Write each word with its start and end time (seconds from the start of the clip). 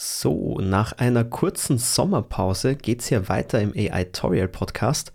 So, 0.00 0.60
nach 0.60 0.92
einer 0.92 1.24
kurzen 1.24 1.76
Sommerpause 1.76 2.76
geht's 2.76 3.08
hier 3.08 3.28
weiter 3.28 3.60
im 3.60 3.72
AI-Torial 3.72 4.46
Podcast. 4.46 5.10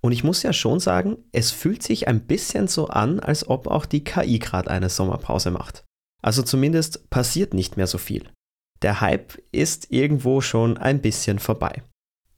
Und 0.00 0.12
ich 0.12 0.22
muss 0.22 0.44
ja 0.44 0.52
schon 0.52 0.78
sagen, 0.78 1.16
es 1.32 1.50
fühlt 1.50 1.82
sich 1.82 2.06
ein 2.06 2.20
bisschen 2.20 2.68
so 2.68 2.86
an, 2.86 3.18
als 3.18 3.48
ob 3.48 3.66
auch 3.66 3.84
die 3.84 4.04
KI 4.04 4.38
gerade 4.38 4.70
eine 4.70 4.90
Sommerpause 4.90 5.50
macht. 5.50 5.82
Also 6.22 6.42
zumindest 6.42 7.10
passiert 7.10 7.52
nicht 7.52 7.76
mehr 7.76 7.88
so 7.88 7.98
viel. 7.98 8.28
Der 8.82 9.00
Hype 9.00 9.42
ist 9.50 9.90
irgendwo 9.90 10.40
schon 10.40 10.78
ein 10.78 11.00
bisschen 11.00 11.40
vorbei. 11.40 11.82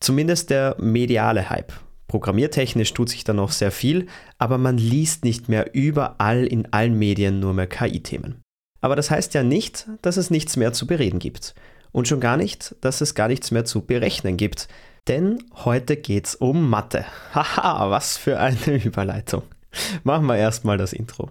Zumindest 0.00 0.48
der 0.48 0.76
mediale 0.78 1.50
Hype. 1.50 1.74
Programmiertechnisch 2.08 2.94
tut 2.94 3.10
sich 3.10 3.24
da 3.24 3.34
noch 3.34 3.52
sehr 3.52 3.70
viel, 3.70 4.06
aber 4.38 4.56
man 4.56 4.78
liest 4.78 5.22
nicht 5.22 5.50
mehr 5.50 5.74
überall 5.74 6.46
in 6.46 6.72
allen 6.72 6.98
Medien 6.98 7.40
nur 7.40 7.52
mehr 7.52 7.66
KI-Themen. 7.66 8.40
Aber 8.80 8.96
das 8.96 9.10
heißt 9.10 9.34
ja 9.34 9.42
nicht, 9.42 9.86
dass 10.00 10.16
es 10.16 10.30
nichts 10.30 10.56
mehr 10.56 10.72
zu 10.72 10.86
bereden 10.86 11.18
gibt. 11.18 11.54
Und 11.92 12.08
schon 12.08 12.20
gar 12.20 12.36
nicht, 12.36 12.76
dass 12.80 13.00
es 13.00 13.14
gar 13.14 13.28
nichts 13.28 13.50
mehr 13.50 13.64
zu 13.64 13.82
berechnen 13.82 14.36
gibt. 14.36 14.68
Denn 15.08 15.42
heute 15.64 15.96
geht's 15.96 16.34
um 16.34 16.70
Mathe. 16.70 17.04
Haha, 17.34 17.90
was 17.90 18.16
für 18.16 18.38
eine 18.38 18.82
Überleitung. 18.84 19.42
Machen 20.04 20.26
wir 20.26 20.36
erstmal 20.36 20.78
das 20.78 20.92
Intro. 20.92 21.30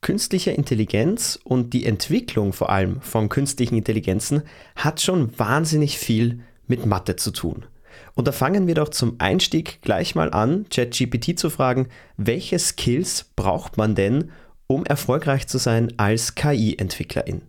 Künstliche 0.00 0.50
Intelligenz 0.50 1.38
und 1.44 1.72
die 1.72 1.86
Entwicklung 1.86 2.52
vor 2.52 2.70
allem 2.70 3.00
von 3.02 3.28
künstlichen 3.28 3.76
Intelligenzen 3.76 4.42
hat 4.74 5.00
schon 5.00 5.38
wahnsinnig 5.38 5.96
viel 5.96 6.40
mit 6.66 6.86
Mathe 6.86 7.16
zu 7.16 7.30
tun. 7.30 7.66
Und 8.14 8.28
da 8.28 8.32
fangen 8.32 8.66
wir 8.66 8.74
doch 8.74 8.88
zum 8.88 9.16
Einstieg 9.18 9.80
gleich 9.82 10.14
mal 10.14 10.32
an, 10.32 10.66
ChatGPT 10.70 11.38
zu 11.38 11.50
fragen, 11.50 11.88
welche 12.16 12.58
Skills 12.58 13.30
braucht 13.36 13.76
man 13.76 13.94
denn, 13.94 14.30
um 14.66 14.84
erfolgreich 14.84 15.46
zu 15.46 15.58
sein 15.58 15.92
als 15.98 16.34
KI-Entwicklerin? 16.34 17.42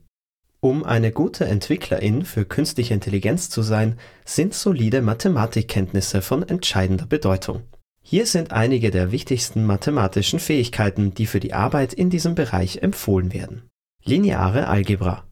Um 0.59 0.83
eine 0.85 1.11
gute 1.11 1.45
Entwicklerin 1.45 2.23
für 2.23 2.45
künstliche 2.45 2.93
Intelligenz 2.93 3.49
zu 3.49 3.61
sein, 3.61 3.97
sind 4.23 4.53
solide 4.53 5.01
Mathematikkenntnisse 5.01 6.21
von 6.21 6.47
entscheidender 6.47 7.05
Bedeutung. 7.05 7.63
Hier 8.01 8.25
sind 8.25 8.51
einige 8.51 8.91
der 8.91 9.11
wichtigsten 9.11 9.65
mathematischen 9.65 10.39
Fähigkeiten, 10.39 11.13
die 11.13 11.25
für 11.25 11.39
die 11.39 11.53
Arbeit 11.53 11.93
in 11.93 12.09
diesem 12.09 12.35
Bereich 12.35 12.77
empfohlen 12.77 13.33
werden. 13.33 13.63
Lineare 14.05 14.67
Algebra 14.67 15.25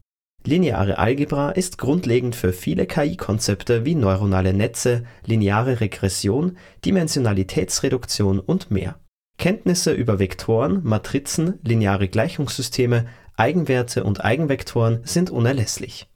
Lineare 0.44 0.98
Algebra 0.98 1.50
ist 1.50 1.78
grundlegend 1.78 2.34
für 2.34 2.52
viele 2.52 2.86
KI-Konzepte 2.86 3.84
wie 3.84 3.94
neuronale 3.94 4.52
Netze, 4.52 5.04
lineare 5.24 5.80
Regression, 5.80 6.56
Dimensionalitätsreduktion 6.84 8.40
und 8.40 8.72
mehr. 8.72 8.98
Kenntnisse 9.38 9.92
über 9.92 10.18
Vektoren, 10.18 10.80
Matrizen, 10.82 11.60
lineare 11.62 12.08
Gleichungssysteme, 12.08 13.06
Eigenwerte 13.36 14.02
und 14.02 14.24
Eigenvektoren 14.24 15.02
sind 15.04 15.30
unerlässlich. 15.30 16.08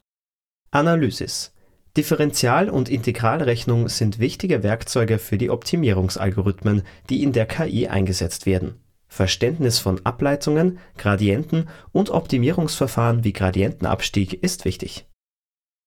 Analysis 0.73 1.53
Differential- 1.97 2.69
und 2.69 2.89
Integralrechnung 2.89 3.89
sind 3.89 4.19
wichtige 4.19 4.65
Werkzeuge 4.65 5.19
für 5.19 5.39
die 5.39 5.51
Optimierungsalgorithmen, 5.51 6.83
die 7.09 7.23
in 7.23 7.33
der 7.33 7.47
KI 7.47 7.87
eingesetzt 7.87 8.45
werden 8.45 8.81
Verständnis 9.17 9.79
von 9.79 10.05
Ableitungen, 10.05 10.79
Gradienten 10.99 11.69
und 11.91 12.11
Optimierungsverfahren 12.11 13.25
wie 13.25 13.33
Gradientenabstieg 13.33 14.35
ist 14.43 14.67
wichtig. 14.67 15.07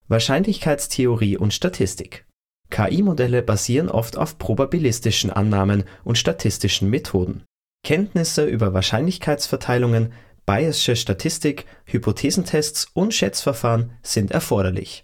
Wahrscheinlichkeitstheorie 0.07 1.37
und 1.37 1.53
Statistik 1.53 2.25
KI-Modelle 2.71 3.41
basieren 3.41 3.89
oft 3.89 4.17
auf 4.17 4.37
probabilistischen 4.37 5.29
Annahmen 5.29 5.83
und 6.03 6.17
statistischen 6.17 6.89
Methoden. 6.89 7.43
Kenntnisse 7.83 8.45
über 8.45 8.73
Wahrscheinlichkeitsverteilungen, 8.73 10.13
Bayesche 10.45 10.95
Statistik, 10.95 11.65
Hypothesentests 11.85 12.87
und 12.93 13.13
Schätzverfahren 13.13 13.91
sind 14.01 14.31
erforderlich. 14.31 15.03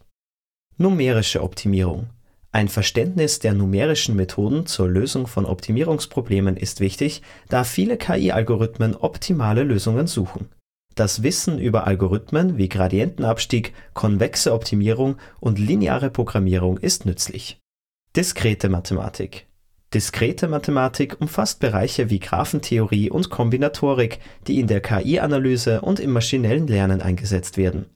Numerische 0.78 1.44
Optimierung 1.44 2.10
ein 2.56 2.70
Verständnis 2.70 3.40
der 3.40 3.54
numerischen 3.54 4.16
Methoden 4.16 4.66
zur 4.66 4.88
Lösung 4.88 5.28
von 5.28 5.46
Optimierungsproblemen 5.46 6.56
ist 6.56 6.80
wichtig, 6.80 7.22
da 7.50 7.66
viele 7.66 7.98
KI-Algorithmen 7.98 8.96
optimale 8.96 9.64
Lösungen 9.64 10.08
suchen. 10.08 10.48
Das 10.96 11.22
Wissen 11.22 11.60
über 11.60 11.86
Algorithmen 11.86 12.58
wie 12.58 12.70
Gradientenabstieg, 12.70 13.74
konvexe 13.94 14.54
Optimierung 14.54 15.18
und 15.42 15.60
lineare 15.60 16.10
Programmierung 16.10 16.78
ist 16.78 17.06
nützlich. 17.06 17.60
Diskrete 18.16 18.70
Mathematik 18.70 19.48
Diskrete 19.94 20.48
Mathematik 20.48 21.20
umfasst 21.20 21.60
Bereiche 21.60 22.10
wie 22.10 22.20
Graphentheorie 22.20 23.10
und 23.10 23.30
Kombinatorik, 23.30 24.20
die 24.48 24.62
in 24.62 24.68
der 24.68 24.80
KI-Analyse 24.80 25.82
und 25.82 26.00
im 26.00 26.14
maschinellen 26.14 26.68
Lernen 26.68 27.02
eingesetzt 27.02 27.58
werden. 27.58 27.88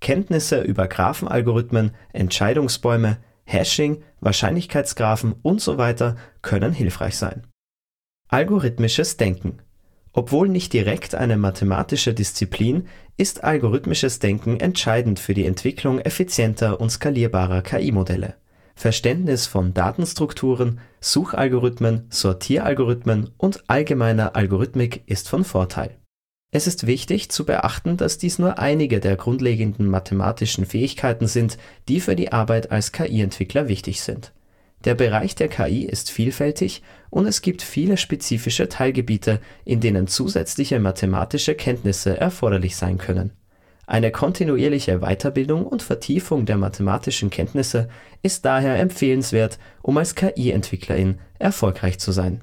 Kenntnisse 0.00 0.62
über 0.62 0.88
Graphenalgorithmen, 0.88 1.90
Entscheidungsbäume, 2.14 3.18
Hashing, 3.46 4.02
Wahrscheinlichkeitsgraphen 4.20 5.34
und 5.42 5.60
so 5.60 5.78
weiter 5.78 6.16
können 6.42 6.72
hilfreich 6.72 7.16
sein. 7.16 7.46
Algorithmisches 8.28 9.16
Denken 9.16 9.62
Obwohl 10.12 10.48
nicht 10.48 10.72
direkt 10.72 11.14
eine 11.14 11.36
mathematische 11.36 12.12
Disziplin, 12.12 12.88
ist 13.16 13.44
algorithmisches 13.44 14.18
Denken 14.18 14.60
entscheidend 14.60 15.18
für 15.18 15.32
die 15.32 15.46
Entwicklung 15.46 16.00
effizienter 16.00 16.80
und 16.80 16.90
skalierbarer 16.90 17.62
KI-Modelle. 17.62 18.34
Verständnis 18.74 19.46
von 19.46 19.72
Datenstrukturen, 19.72 20.80
Suchalgorithmen, 21.00 22.06
Sortieralgorithmen 22.10 23.30
und 23.38 23.64
allgemeiner 23.68 24.36
Algorithmik 24.36 25.04
ist 25.06 25.30
von 25.30 25.44
Vorteil 25.44 25.96
es 26.56 26.66
ist 26.66 26.86
wichtig 26.86 27.28
zu 27.28 27.44
beachten, 27.44 27.98
dass 27.98 28.16
dies 28.16 28.38
nur 28.38 28.58
einige 28.58 28.98
der 28.98 29.16
grundlegenden 29.16 29.86
mathematischen 29.88 30.64
Fähigkeiten 30.64 31.26
sind, 31.26 31.58
die 31.86 32.00
für 32.00 32.16
die 32.16 32.32
Arbeit 32.32 32.72
als 32.72 32.92
KI-Entwickler 32.92 33.68
wichtig 33.68 34.00
sind. 34.00 34.32
Der 34.86 34.94
Bereich 34.94 35.34
der 35.34 35.48
KI 35.48 35.84
ist 35.84 36.10
vielfältig 36.10 36.82
und 37.10 37.26
es 37.26 37.42
gibt 37.42 37.60
viele 37.60 37.98
spezifische 37.98 38.70
Teilgebiete, 38.70 39.40
in 39.66 39.80
denen 39.80 40.06
zusätzliche 40.06 40.80
mathematische 40.80 41.54
Kenntnisse 41.54 42.18
erforderlich 42.18 42.76
sein 42.76 42.96
können. 42.96 43.32
Eine 43.86 44.10
kontinuierliche 44.10 45.00
Weiterbildung 45.00 45.66
und 45.66 45.82
Vertiefung 45.82 46.46
der 46.46 46.56
mathematischen 46.56 47.28
Kenntnisse 47.28 47.88
ist 48.22 48.46
daher 48.46 48.78
empfehlenswert, 48.78 49.58
um 49.82 49.98
als 49.98 50.14
KI-Entwicklerin 50.14 51.18
erfolgreich 51.38 51.98
zu 51.98 52.12
sein 52.12 52.42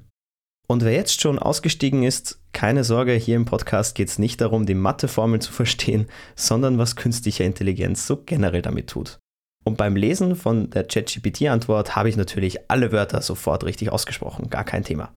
und 0.67 0.83
wer 0.83 0.93
jetzt 0.93 1.21
schon 1.21 1.39
ausgestiegen 1.39 2.03
ist, 2.03 2.39
keine 2.53 2.83
Sorge, 2.83 3.13
hier 3.13 3.35
im 3.35 3.45
Podcast 3.45 3.95
geht 3.95 4.07
es 4.07 4.19
nicht 4.19 4.39
darum, 4.39 4.65
die 4.65 4.75
Matheformel 4.75 5.41
zu 5.41 5.51
verstehen, 5.51 6.07
sondern 6.35 6.77
was 6.77 6.95
künstliche 6.95 7.43
Intelligenz 7.43 8.07
so 8.07 8.17
generell 8.17 8.61
damit 8.61 8.87
tut. 8.89 9.19
Und 9.65 9.77
beim 9.77 9.95
Lesen 9.95 10.35
von 10.35 10.69
der 10.69 10.85
ChatGPT-Antwort 10.85 11.95
habe 11.95 12.09
ich 12.09 12.17
natürlich 12.17 12.69
alle 12.69 12.91
Wörter 12.91 13.21
sofort 13.21 13.63
richtig 13.63 13.91
ausgesprochen, 13.91 14.49
gar 14.49 14.63
kein 14.63 14.83
Thema. 14.83 15.13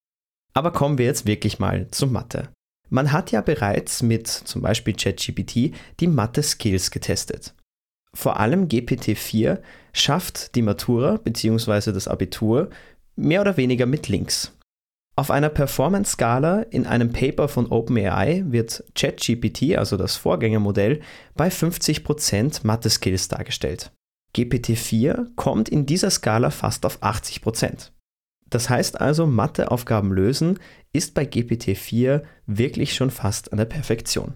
Aber 0.55 0.73
kommen 0.73 0.99
wir 0.99 1.07
jetzt 1.07 1.27
wirklich 1.27 1.59
mal 1.59 1.89
zur 1.91 2.09
Mathe. 2.09 2.49
Man 2.89 3.13
hat 3.13 3.33
ja 3.33 3.41
bereits 3.41 4.03
mit 4.03 4.29
zum 4.29 4.63
Beispiel 4.63 4.95
ChatGPT 4.95 5.75
die 6.01 6.07
Mathe-Skills 6.07 6.91
getestet. 6.91 7.55
Vor 8.15 8.41
allem 8.41 8.69
GPT-4 8.69 9.59
schafft 9.93 10.55
die 10.55 10.63
Matura 10.63 11.17
bzw. 11.17 11.93
das 11.93 12.09
Abitur 12.09 12.71
mehr 13.17 13.41
oder 13.41 13.57
weniger 13.57 13.87
mit 13.87 14.09
Links. 14.09 14.56
Auf 15.19 15.31
einer 15.31 15.49
Performance-Skala 15.49 16.61
in 16.71 16.87
einem 16.87 17.11
Paper 17.11 17.49
von 17.49 17.73
OpenAI 17.73 18.45
wird 18.49 18.85
ChatGPT, 18.95 19.77
also 19.79 19.97
das 19.97 20.17
Vorgängermodell, 20.17 21.01
bei 21.35 21.49
50% 21.49 22.67
Mathe-Skills 22.67 23.29
dargestellt. 23.29 23.93
GPT-4 24.37 25.35
kommt 25.35 25.71
in 25.71 25.87
dieser 25.87 26.11
Skala 26.11 26.51
fast 26.51 26.85
auf 26.85 27.03
80%. 27.03 27.93
Das 28.51 28.69
heißt 28.69 29.01
also, 29.01 29.27
Matheaufgaben 29.27 30.13
lösen 30.13 30.59
ist 30.93 31.15
bei 31.15 31.25
GPT-4 31.25 32.23
wirklich 32.45 32.95
schon 32.95 33.11
fast 33.11 33.53
an 33.53 33.57
der 33.57 33.65
Perfektion. 33.65 34.35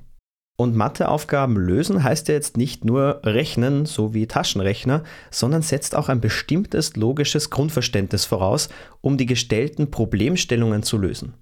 Und 0.61 0.77
Matheaufgaben 0.77 1.57
lösen 1.57 2.05
heißt 2.05 2.29
ja 2.29 2.35
jetzt 2.35 2.59
nicht 2.59 2.85
nur 2.85 3.23
rechnen, 3.25 3.87
so 3.87 4.13
wie 4.13 4.27
Taschenrechner, 4.27 5.05
sondern 5.31 5.63
setzt 5.63 5.95
auch 5.95 6.11
ein 6.11 6.21
bestimmtes 6.21 6.97
logisches 6.97 7.49
Grundverständnis 7.49 8.27
voraus, 8.27 8.69
um 9.01 9.17
die 9.17 9.25
gestellten 9.25 9.91
Problemstellungen 9.91 10.83
zu 10.83 10.99
lösen. 10.99 11.33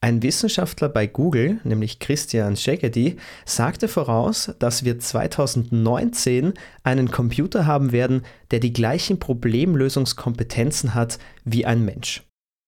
Ein 0.00 0.22
Wissenschaftler 0.22 0.88
bei 0.88 1.06
Google, 1.06 1.60
nämlich 1.64 1.98
Christian 1.98 2.56
Szegedy, 2.56 3.18
sagte 3.44 3.86
voraus, 3.86 4.54
dass 4.58 4.82
wir 4.82 4.98
2019 4.98 6.54
einen 6.84 7.10
Computer 7.10 7.66
haben 7.66 7.92
werden, 7.92 8.22
der 8.50 8.60
die 8.60 8.72
gleichen 8.72 9.18
Problemlösungskompetenzen 9.18 10.94
hat 10.94 11.18
wie 11.44 11.66
ein 11.66 11.84
Mensch. 11.84 12.22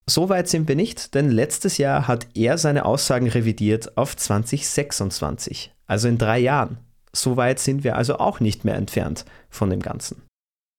So 0.06 0.28
weit 0.28 0.48
sind 0.48 0.68
wir 0.68 0.76
nicht, 0.76 1.14
denn 1.14 1.30
letztes 1.30 1.78
Jahr 1.78 2.06
hat 2.06 2.26
er 2.34 2.58
seine 2.58 2.84
Aussagen 2.84 3.28
revidiert 3.28 3.96
auf 3.96 4.14
2026 4.14 5.72
also 5.86 6.08
in 6.08 6.18
drei 6.18 6.38
Jahren. 6.38 6.78
So 7.12 7.36
weit 7.36 7.58
sind 7.58 7.84
wir 7.84 7.96
also 7.96 8.18
auch 8.18 8.40
nicht 8.40 8.64
mehr 8.64 8.74
entfernt 8.74 9.24
von 9.48 9.70
dem 9.70 9.80
Ganzen. 9.80 10.22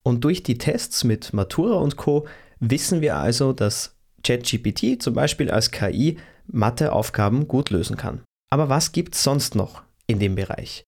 Und 0.04 0.24
durch 0.24 0.44
die 0.44 0.58
Tests 0.58 1.04
mit 1.04 1.34
Matura 1.34 1.78
und 1.78 1.98
Co 1.98 2.28
wissen 2.60 3.02
wir 3.02 3.18
also, 3.18 3.54
dass 3.54 3.96
ChatGPT 4.24 5.02
zum 5.02 5.14
Beispiel 5.14 5.52
als 5.52 5.72
KI 5.72 6.18
Matheaufgaben 6.48 7.48
gut 7.48 7.70
lösen 7.70 7.98
kann. 7.98 8.22
Aber 8.50 8.70
was 8.70 8.92
gibt 8.92 9.16
es 9.16 9.24
sonst 9.24 9.56
noch 9.56 9.84
in 10.06 10.20
dem 10.20 10.36
Bereich? 10.36 10.84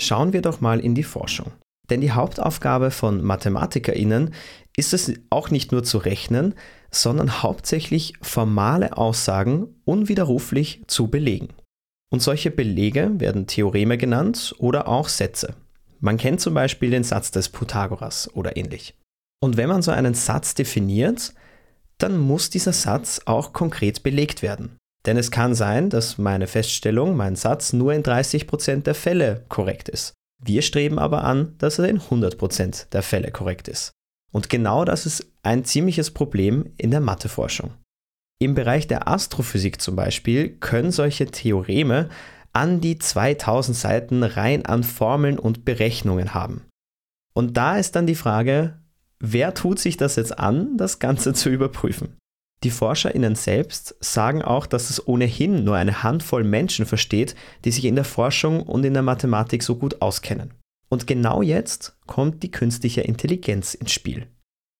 Schauen 0.00 0.32
wir 0.32 0.42
doch 0.42 0.60
mal 0.60 0.80
in 0.80 0.94
die 0.94 1.04
Forschung. 1.04 1.52
Denn 1.88 2.00
die 2.00 2.12
Hauptaufgabe 2.12 2.90
von 2.90 3.22
MathematikerInnen 3.22 4.34
ist 4.76 4.92
es 4.92 5.12
auch 5.30 5.50
nicht 5.50 5.72
nur 5.72 5.84
zu 5.84 5.98
rechnen, 5.98 6.54
sondern 6.90 7.42
hauptsächlich 7.42 8.14
formale 8.20 8.96
Aussagen 8.96 9.68
unwiderruflich 9.84 10.82
zu 10.88 11.08
belegen. 11.08 11.48
Und 12.12 12.20
solche 12.20 12.50
Belege 12.50 13.12
werden 13.18 13.46
Theoreme 13.46 13.98
genannt 13.98 14.54
oder 14.58 14.88
auch 14.88 15.08
Sätze. 15.08 15.54
Man 16.00 16.18
kennt 16.18 16.40
zum 16.40 16.54
Beispiel 16.54 16.90
den 16.90 17.04
Satz 17.04 17.30
des 17.30 17.48
Pythagoras 17.48 18.30
oder 18.34 18.56
ähnlich. 18.56 18.94
Und 19.40 19.56
wenn 19.56 19.68
man 19.68 19.82
so 19.82 19.90
einen 19.90 20.14
Satz 20.14 20.54
definiert, 20.54 21.34
dann 21.98 22.18
muss 22.18 22.50
dieser 22.50 22.72
Satz 22.72 23.20
auch 23.24 23.52
konkret 23.52 24.02
belegt 24.02 24.42
werden. 24.42 24.76
Denn 25.06 25.16
es 25.16 25.30
kann 25.30 25.54
sein, 25.54 25.88
dass 25.88 26.18
meine 26.18 26.46
Feststellung, 26.46 27.16
mein 27.16 27.36
Satz 27.36 27.72
nur 27.72 27.92
in 27.92 28.02
30% 28.02 28.82
der 28.82 28.94
Fälle 28.94 29.44
korrekt 29.48 29.88
ist. 29.88 30.14
Wir 30.42 30.62
streben 30.62 30.98
aber 30.98 31.24
an, 31.24 31.54
dass 31.58 31.78
er 31.78 31.88
in 31.88 32.00
100% 32.00 32.90
der 32.90 33.02
Fälle 33.02 33.30
korrekt 33.30 33.68
ist. 33.68 33.92
Und 34.32 34.50
genau 34.50 34.84
das 34.84 35.06
ist 35.06 35.26
ein 35.42 35.64
ziemliches 35.64 36.10
Problem 36.10 36.72
in 36.76 36.90
der 36.90 37.00
Matheforschung. 37.00 37.70
Im 38.38 38.54
Bereich 38.54 38.86
der 38.86 39.08
Astrophysik 39.08 39.80
zum 39.80 39.96
Beispiel 39.96 40.50
können 40.50 40.90
solche 40.90 41.26
Theoreme 41.26 42.10
an 42.52 42.80
die 42.80 42.98
2000 42.98 43.76
Seiten 43.76 44.22
rein 44.22 44.66
an 44.66 44.82
Formeln 44.82 45.38
und 45.38 45.64
Berechnungen 45.64 46.34
haben. 46.34 46.62
Und 47.34 47.56
da 47.56 47.78
ist 47.78 47.96
dann 47.96 48.06
die 48.06 48.14
Frage, 48.14 48.78
wer 49.20 49.54
tut 49.54 49.78
sich 49.78 49.96
das 49.96 50.16
jetzt 50.16 50.38
an, 50.38 50.76
das 50.76 50.98
Ganze 50.98 51.32
zu 51.32 51.50
überprüfen? 51.50 52.16
Die 52.64 52.70
ForscherInnen 52.70 53.34
selbst 53.34 53.94
sagen 54.00 54.42
auch, 54.42 54.66
dass 54.66 54.90
es 54.90 55.06
ohnehin 55.06 55.64
nur 55.64 55.76
eine 55.76 56.02
Handvoll 56.02 56.44
Menschen 56.44 56.86
versteht, 56.86 57.34
die 57.64 57.70
sich 57.70 57.84
in 57.84 57.94
der 57.94 58.04
Forschung 58.04 58.62
und 58.62 58.84
in 58.84 58.94
der 58.94 59.02
Mathematik 59.02 59.62
so 59.62 59.76
gut 59.76 60.00
auskennen. 60.00 60.54
Und 60.88 61.06
genau 61.06 61.42
jetzt 61.42 61.96
kommt 62.06 62.42
die 62.42 62.50
künstliche 62.50 63.02
Intelligenz 63.02 63.74
ins 63.74 63.92
Spiel. 63.92 64.28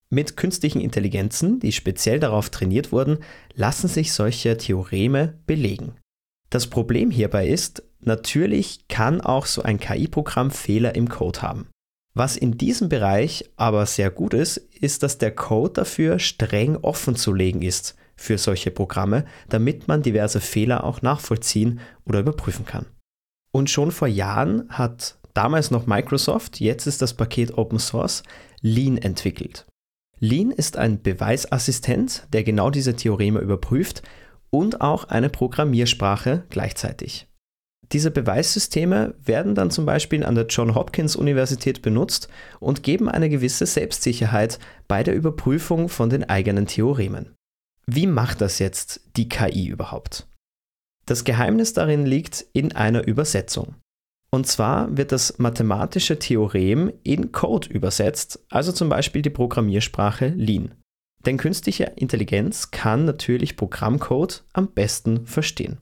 Mit 0.08 0.37
künstlichen 0.37 0.81
Intelligenzen, 0.81 1.58
die 1.58 1.73
speziell 1.73 2.20
darauf 2.20 2.50
trainiert 2.50 2.93
wurden, 2.93 3.19
lassen 3.55 3.88
sich 3.88 4.12
solche 4.12 4.56
Theoreme 4.56 5.38
belegen. 5.47 5.97
Das 6.49 6.69
Problem 6.69 7.11
hierbei 7.11 7.49
ist, 7.49 7.82
natürlich 8.00 8.87
kann 8.88 9.20
auch 9.20 9.47
so 9.47 9.62
ein 9.62 9.81
KI-Programm 9.81 10.53
Fehler 10.53 10.94
im 10.94 11.08
Code 11.08 11.43
haben. 11.43 11.69
Was 12.14 12.37
in 12.37 12.56
diesem 12.56 12.88
Bereich 12.88 13.50
aber 13.56 13.85
sehr 13.85 14.11
gut 14.11 14.32
ist, 14.32 14.56
ist, 14.56 15.03
dass 15.03 15.19
der 15.19 15.35
Code 15.35 15.75
dafür 15.75 16.19
streng 16.19 16.76
offen 16.76 17.17
zu 17.17 17.35
legen 17.35 17.62
ist 17.62 17.97
für 18.14 18.38
solche 18.38 18.70
Programme, 18.70 19.26
damit 19.49 19.88
man 19.88 20.03
diverse 20.03 20.41
Fehler 20.41 20.85
auch 20.85 21.03
nachvollziehen 21.03 21.81
oder 22.06 22.20
überprüfen 22.20 22.64
kann. 22.64 22.87
Und 23.50 23.69
schon 23.69 23.91
vor 23.91 24.08
Jahren 24.08 24.67
hat 24.70 25.19
damals 25.35 25.70
noch 25.70 25.87
Microsoft, 25.87 26.61
jetzt 26.61 26.87
ist 26.87 27.03
das 27.03 27.12
Paket 27.12 27.58
Open 27.58 27.79
Source, 27.79 28.23
Lean 28.62 28.97
entwickelt. 28.97 29.67
Lean 30.19 30.51
ist 30.51 30.77
ein 30.77 31.03
Beweisassistent, 31.03 32.27
der 32.33 32.43
genau 32.43 32.71
diese 32.71 32.97
Theoreme 32.97 33.41
überprüft 33.41 34.03
und 34.51 34.81
auch 34.81 35.05
eine 35.05 35.29
Programmiersprache 35.29 36.45
gleichzeitig. 36.49 37.29
Diese 37.93 38.11
Beweissysteme 38.11 39.15
werden 39.23 39.55
dann 39.55 39.71
zum 39.71 39.87
Beispiel 39.87 40.25
an 40.25 40.35
der 40.35 40.47
John 40.47 40.75
Hopkins 40.75 41.15
Universität 41.15 41.83
benutzt 41.83 42.29
und 42.59 42.83
geben 42.83 43.09
eine 43.09 43.29
gewisse 43.29 43.67
Selbstsicherheit 43.67 44.59
bei 44.89 45.03
der 45.03 45.15
Überprüfung 45.15 45.89
von 45.89 46.11
den 46.11 46.25
eigenen 46.29 46.67
Theoremen. 46.67 47.35
Wie 47.87 48.09
macht 48.09 48.41
das 48.41 48.59
jetzt 48.59 49.03
die 49.17 49.29
KI 49.29 49.69
überhaupt? 49.69 50.27
Das 51.05 51.23
Geheimnis 51.23 51.73
darin 51.73 52.05
liegt 52.05 52.45
in 52.53 52.75
einer 52.75 53.07
Übersetzung. 53.07 53.77
Und 54.31 54.46
zwar 54.46 54.96
wird 54.96 55.12
das 55.12 55.38
mathematische 55.38 56.19
Theorem 56.19 56.93
in 57.02 57.32
Code 57.32 57.69
übersetzt, 57.69 58.40
also 58.50 58.73
zum 58.73 58.88
Beispiel 58.88 59.23
die 59.23 59.31
Programmiersprache 59.31 60.28
Lean. 60.28 60.75
Denn 61.25 61.38
künstliche 61.38 61.93
Intelligenz 61.96 62.70
kann 62.70 63.05
natürlich 63.05 63.56
Programmcode 63.56 64.44
am 64.52 64.69
besten 64.69 65.26
verstehen. 65.26 65.78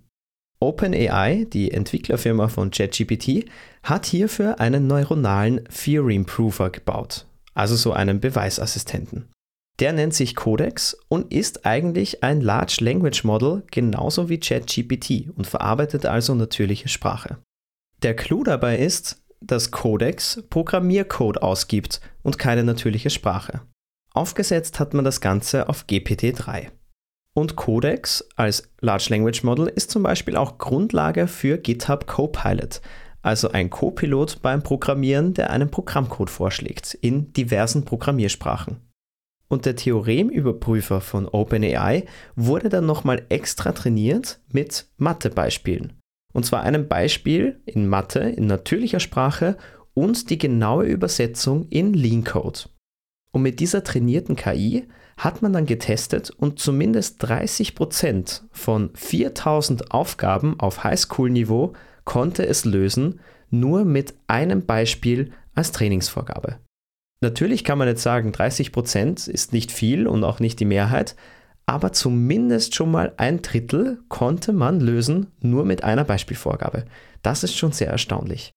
OpenAI, 0.61 1.47
die 1.53 1.73
Entwicklerfirma 1.73 2.49
von 2.49 2.71
ChatGPT, 2.71 3.47
hat 3.83 4.07
hierfür 4.07 4.61
einen 4.61 4.87
neuronalen 4.87 5.65
Theorem 5.65 6.25
Prover 6.25 6.71
gebaut, 6.71 7.27
also 7.55 7.77
so 7.77 7.93
einen 7.93 8.21
Beweisassistenten. 8.21 9.29
Der 9.81 9.93
nennt 9.93 10.15
sich 10.15 10.37
Codex 10.37 10.97
und 11.09 11.33
ist 11.33 11.67
eigentlich 11.67 12.23
ein 12.23 12.41
Large 12.41 12.79
Language 12.81 13.25
Model 13.25 13.65
genauso 13.71 14.29
wie 14.29 14.39
ChatGPT 14.39 15.31
und 15.35 15.47
verarbeitet 15.47 16.07
also 16.07 16.35
natürliche 16.35 16.89
Sprache. 16.89 17.39
Der 18.05 18.15
Clou 18.15 18.45
dabei 18.45 18.77
ist, 18.77 19.23
dass 19.41 19.71
Codex 19.71 20.45
Programmiercode 20.51 21.43
ausgibt 21.43 22.03
und 22.23 22.39
keine 22.39 22.63
natürliche 22.63 23.09
Sprache. 23.09 23.63
Aufgesetzt 24.13 24.79
hat 24.79 24.93
man 24.93 25.07
das 25.07 25.23
Ganze 25.23 25.71
auf 25.71 25.87
GPT-3. 25.89 26.67
Und 27.33 27.57
Codex 27.57 28.23
als 28.37 28.69
Large 28.83 29.07
Language 29.09 29.43
Model 29.43 29.69
ist 29.69 29.91
zum 29.91 30.03
Beispiel 30.03 30.37
auch 30.37 30.59
Grundlage 30.59 31.27
für 31.27 31.57
GitHub 31.57 32.07
Copilot, 32.07 32.83
also 33.23 33.49
ein 33.53 33.71
Copilot 33.71 34.43
beim 34.43 34.63
Programmieren, 34.63 35.33
der 35.33 35.49
einen 35.49 35.71
Programmcode 35.71 36.29
vorschlägt 36.29 36.93
in 36.93 37.33
diversen 37.33 37.87
Programmiersprachen. 37.87 38.83
Und 39.49 39.65
der 39.65 39.77
Theoremüberprüfer 39.77 41.01
von 41.01 41.27
OpenAI 41.27 42.05
wurde 42.37 42.69
dann 42.69 42.85
nochmal 42.85 43.25
extra 43.31 43.73
trainiert 43.73 44.41
mit 44.53 44.89
Mathebeispielen. 44.99 46.04
Und 46.35 46.45
zwar 46.45 46.63
einem 46.63 46.89
Beispiel 46.89 47.63
in 47.65 47.89
Mathe 47.89 48.21
in 48.21 48.47
natürlicher 48.47 49.01
Sprache 49.01 49.57
und 49.95 50.29
die 50.29 50.39
genaue 50.39 50.85
Übersetzung 50.85 51.67
in 51.71 51.95
Lean 51.95 52.25
Code. 52.25 52.61
Und 53.33 53.43
mit 53.43 53.61
dieser 53.61 53.83
trainierten 53.83 54.37
KI 54.37 54.87
hat 55.17 55.43
man 55.43 55.53
dann 55.53 55.65
getestet 55.65 56.31
und 56.31 56.59
zumindest 56.59 57.25
30% 57.25 58.43
von 58.51 58.91
4000 58.95 59.93
Aufgaben 59.93 60.59
auf 60.59 60.85
Highschool-Niveau 60.85 61.73
konnte 62.05 62.47
es 62.47 62.65
lösen, 62.65 63.21
nur 63.51 63.85
mit 63.85 64.15
einem 64.27 64.67
Beispiel 64.67 65.31
als 65.55 65.71
Trainingsvorgabe. 65.71 66.59
Natürlich 67.21 67.65
kann 67.65 67.79
man 67.79 67.89
jetzt 67.89 68.03
sagen, 68.03 68.33
30% 68.33 69.31
ist 69.31 69.53
nicht 69.53 69.71
viel 69.71 70.07
und 70.07 70.25
auch 70.25 70.41
nicht 70.41 70.59
die 70.59 70.65
Mehrheit, 70.65 71.15
aber 71.67 71.93
zumindest 71.93 72.75
schon 72.75 72.91
mal 72.91 73.13
ein 73.17 73.43
Drittel 73.43 74.03
konnte 74.09 74.53
man 74.53 74.81
lösen, 74.81 75.29
nur 75.41 75.65
mit 75.65 75.85
einer 75.85 76.05
Beispielvorgabe. 76.05 76.85
Das 77.23 77.43
ist 77.43 77.57
schon 77.57 77.73
sehr 77.73 77.89
erstaunlich. 77.89 78.53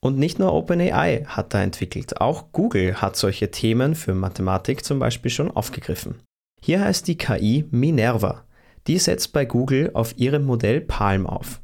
Und 0.00 0.18
nicht 0.18 0.38
nur 0.38 0.52
OpenAI 0.52 1.24
hat 1.26 1.54
da 1.54 1.62
entwickelt, 1.62 2.20
auch 2.20 2.52
Google 2.52 3.00
hat 3.00 3.16
solche 3.16 3.50
Themen 3.50 3.94
für 3.94 4.14
Mathematik 4.14 4.84
zum 4.84 4.98
Beispiel 4.98 5.30
schon 5.30 5.50
aufgegriffen. 5.50 6.16
Hier 6.60 6.80
heißt 6.80 7.06
die 7.06 7.16
KI 7.16 7.66
Minerva. 7.70 8.44
Die 8.88 8.98
setzt 8.98 9.32
bei 9.32 9.44
Google 9.44 9.90
auf 9.94 10.18
ihrem 10.18 10.44
Modell 10.44 10.80
Palm 10.80 11.26
auf. 11.26 11.60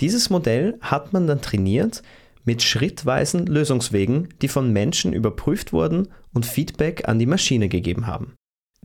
Dieses 0.00 0.30
Modell 0.30 0.78
hat 0.80 1.12
man 1.12 1.26
dann 1.26 1.40
trainiert 1.40 2.02
mit 2.44 2.62
schrittweisen 2.62 3.46
Lösungswegen, 3.46 4.28
die 4.40 4.48
von 4.48 4.72
Menschen 4.72 5.12
überprüft 5.12 5.72
wurden 5.72 6.08
und 6.32 6.46
Feedback 6.46 7.08
an 7.08 7.18
die 7.18 7.26
Maschine 7.26 7.68
gegeben 7.68 8.06
haben. 8.06 8.34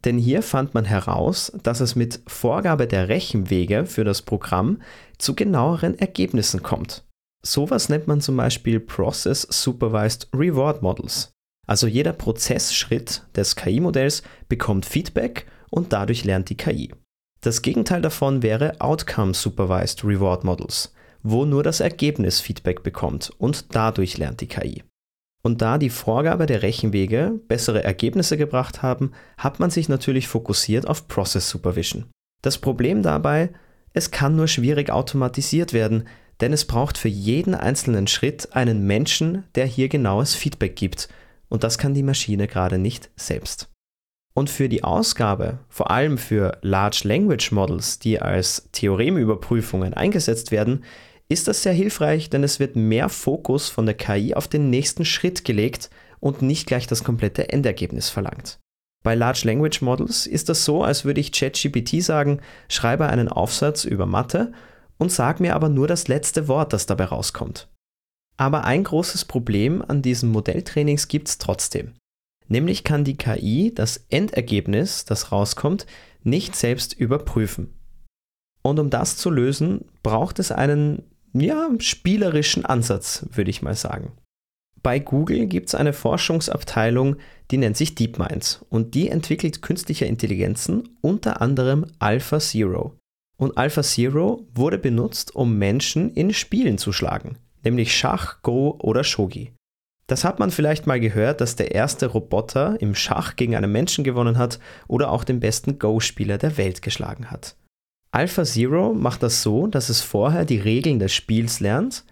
Denn 0.05 0.17
hier 0.17 0.41
fand 0.41 0.73
man 0.73 0.85
heraus, 0.85 1.51
dass 1.63 1.79
es 1.79 1.95
mit 1.95 2.21
Vorgabe 2.27 2.87
der 2.87 3.07
Rechenwege 3.07 3.85
für 3.85 4.03
das 4.03 4.21
Programm 4.21 4.81
zu 5.17 5.33
genaueren 5.33 5.97
Ergebnissen 5.97 6.61
kommt. 6.61 7.05
Sowas 7.45 7.89
nennt 7.89 8.07
man 8.07 8.21
zum 8.21 8.37
Beispiel 8.37 8.79
Process 8.79 9.41
Supervised 9.49 10.29
Reward 10.33 10.81
Models. 10.81 11.31
Also 11.67 11.87
jeder 11.87 12.13
Prozessschritt 12.13 13.23
des 13.35 13.55
KI-Modells 13.55 14.23
bekommt 14.49 14.85
Feedback 14.85 15.45
und 15.69 15.93
dadurch 15.93 16.25
lernt 16.25 16.49
die 16.49 16.57
KI. 16.57 16.93
Das 17.41 17.61
Gegenteil 17.61 18.01
davon 18.01 18.41
wäre 18.41 18.79
Outcome 18.79 19.33
Supervised 19.33 20.03
Reward 20.03 20.43
Models, 20.43 20.93
wo 21.23 21.45
nur 21.45 21.63
das 21.63 21.79
Ergebnis 21.79 22.41
Feedback 22.41 22.83
bekommt 22.83 23.31
und 23.37 23.75
dadurch 23.75 24.17
lernt 24.17 24.41
die 24.41 24.47
KI. 24.47 24.83
Und 25.45 25.61
da 25.61 25.77
die 25.77 25.89
Vorgabe 25.89 26.45
der 26.45 26.61
Rechenwege 26.61 27.39
bessere 27.47 27.83
Ergebnisse 27.83 28.37
gebracht 28.37 28.81
haben, 28.81 29.11
hat 29.37 29.59
man 29.59 29.69
sich 29.69 29.89
natürlich 29.89 30.27
fokussiert 30.27 30.87
auf 30.87 31.07
Process 31.09 31.49
Supervision. 31.49 32.05
Das 32.41 32.57
Problem 32.57 33.03
dabei, 33.03 33.49
es 33.91 34.09
kann 34.09 34.35
nur 34.35 34.47
schwierig 34.47 34.89
automatisiert 34.89 35.73
werden, 35.73 36.07
denn 36.39 36.53
es 36.53 36.65
braucht 36.65 36.97
für 36.97 37.09
jeden 37.09 37.55
einzelnen 37.55 38.07
Schritt 38.07 38.53
einen 38.53 38.87
Menschen, 38.87 39.43
der 39.55 39.65
hier 39.65 39.89
genaues 39.89 40.33
Feedback 40.33 40.75
gibt. 40.75 41.09
Und 41.49 41.63
das 41.63 41.77
kann 41.77 41.93
die 41.93 42.03
Maschine 42.03 42.47
gerade 42.47 42.77
nicht 42.77 43.11
selbst. 43.15 43.69
Und 44.33 44.49
für 44.49 44.67
die 44.67 44.83
Ausgabe, 44.83 45.59
vor 45.69 45.91
allem 45.91 46.17
für 46.17 46.57
Large 46.61 47.01
Language 47.03 47.51
Models, 47.51 47.99
die 47.99 48.19
als 48.19 48.69
Theoremüberprüfungen 48.71 49.93
eingesetzt 49.93 50.51
werden, 50.51 50.83
ist 51.33 51.47
das 51.47 51.63
sehr 51.63 51.73
hilfreich, 51.73 52.29
denn 52.29 52.43
es 52.43 52.59
wird 52.59 52.75
mehr 52.75 53.09
Fokus 53.09 53.69
von 53.69 53.85
der 53.85 53.95
KI 53.95 54.35
auf 54.35 54.47
den 54.47 54.69
nächsten 54.69 55.03
Schritt 55.03 55.43
gelegt 55.43 55.89
und 56.19 56.41
nicht 56.41 56.67
gleich 56.67 56.87
das 56.87 57.03
komplette 57.03 57.49
Endergebnis 57.49 58.09
verlangt. 58.09 58.59
Bei 59.03 59.15
Large 59.15 59.41
Language 59.43 59.81
Models 59.81 60.25
ist 60.25 60.47
das 60.47 60.63
so, 60.63 60.83
als 60.83 61.03
würde 61.03 61.19
ich 61.19 61.33
ChatGPT 61.33 62.01
sagen, 62.01 62.39
schreibe 62.69 63.07
einen 63.07 63.27
Aufsatz 63.27 63.83
über 63.83 64.05
Mathe 64.05 64.53
und 64.97 65.11
sag 65.11 65.41
mir 65.41 65.55
aber 65.55 65.67
nur 65.67 65.87
das 65.87 66.07
letzte 66.07 66.47
Wort, 66.47 66.71
das 66.71 66.85
dabei 66.85 67.05
rauskommt. 67.05 67.67
Aber 68.37 68.63
ein 68.63 68.83
großes 68.83 69.25
Problem 69.25 69.83
an 69.85 70.01
diesen 70.01 70.31
Modelltrainings 70.31 71.09
gibt 71.09 71.27
es 71.27 71.37
trotzdem. 71.37 71.93
Nämlich 72.47 72.83
kann 72.83 73.03
die 73.03 73.17
KI 73.17 73.73
das 73.73 74.05
Endergebnis, 74.09 75.05
das 75.05 75.31
rauskommt, 75.31 75.85
nicht 76.23 76.55
selbst 76.55 76.93
überprüfen. 76.93 77.73
Und 78.61 78.79
um 78.79 78.89
das 78.89 79.17
zu 79.17 79.29
lösen, 79.29 79.85
braucht 80.03 80.39
es 80.39 80.51
einen 80.51 81.03
ja, 81.33 81.69
spielerischen 81.79 82.65
Ansatz, 82.65 83.25
würde 83.31 83.49
ich 83.49 83.61
mal 83.61 83.75
sagen. 83.75 84.11
Bei 84.83 84.99
Google 84.99 85.47
gibt 85.47 85.69
es 85.69 85.75
eine 85.75 85.93
Forschungsabteilung, 85.93 87.15
die 87.51 87.57
nennt 87.57 87.77
sich 87.77 87.95
DeepMinds 87.95 88.65
und 88.69 88.95
die 88.95 89.09
entwickelt 89.09 89.61
künstliche 89.61 90.05
Intelligenzen, 90.05 90.89
unter 91.01 91.41
anderem 91.41 91.85
AlphaZero. 91.99 92.97
Und 93.37 93.57
AlphaZero 93.57 94.45
wurde 94.53 94.77
benutzt, 94.77 95.35
um 95.35 95.57
Menschen 95.57 96.11
in 96.13 96.33
Spielen 96.33 96.77
zu 96.77 96.91
schlagen, 96.91 97.37
nämlich 97.63 97.95
Schach, 97.95 98.41
Go 98.41 98.77
oder 98.79 99.03
Shogi. 99.03 99.53
Das 100.07 100.25
hat 100.25 100.37
man 100.37 100.51
vielleicht 100.51 100.85
mal 100.85 100.99
gehört, 100.99 101.39
dass 101.39 101.55
der 101.55 101.73
erste 101.73 102.07
Roboter 102.07 102.79
im 102.81 102.93
Schach 102.93 103.37
gegen 103.37 103.55
einen 103.55 103.71
Menschen 103.71 104.03
gewonnen 104.03 104.37
hat 104.37 104.59
oder 104.87 105.09
auch 105.09 105.23
den 105.23 105.39
besten 105.39 105.79
Go-Spieler 105.79 106.37
der 106.37 106.57
Welt 106.57 106.81
geschlagen 106.81 107.31
hat. 107.31 107.55
AlphaZero 108.13 108.93
macht 108.93 109.23
das 109.23 109.41
so, 109.41 109.65
dass 109.65 109.89
es 109.89 110.01
vorher 110.01 110.45
die 110.45 110.59
Regeln 110.59 110.99
des 110.99 111.13
Spiels 111.13 111.59
lernt 111.59 112.05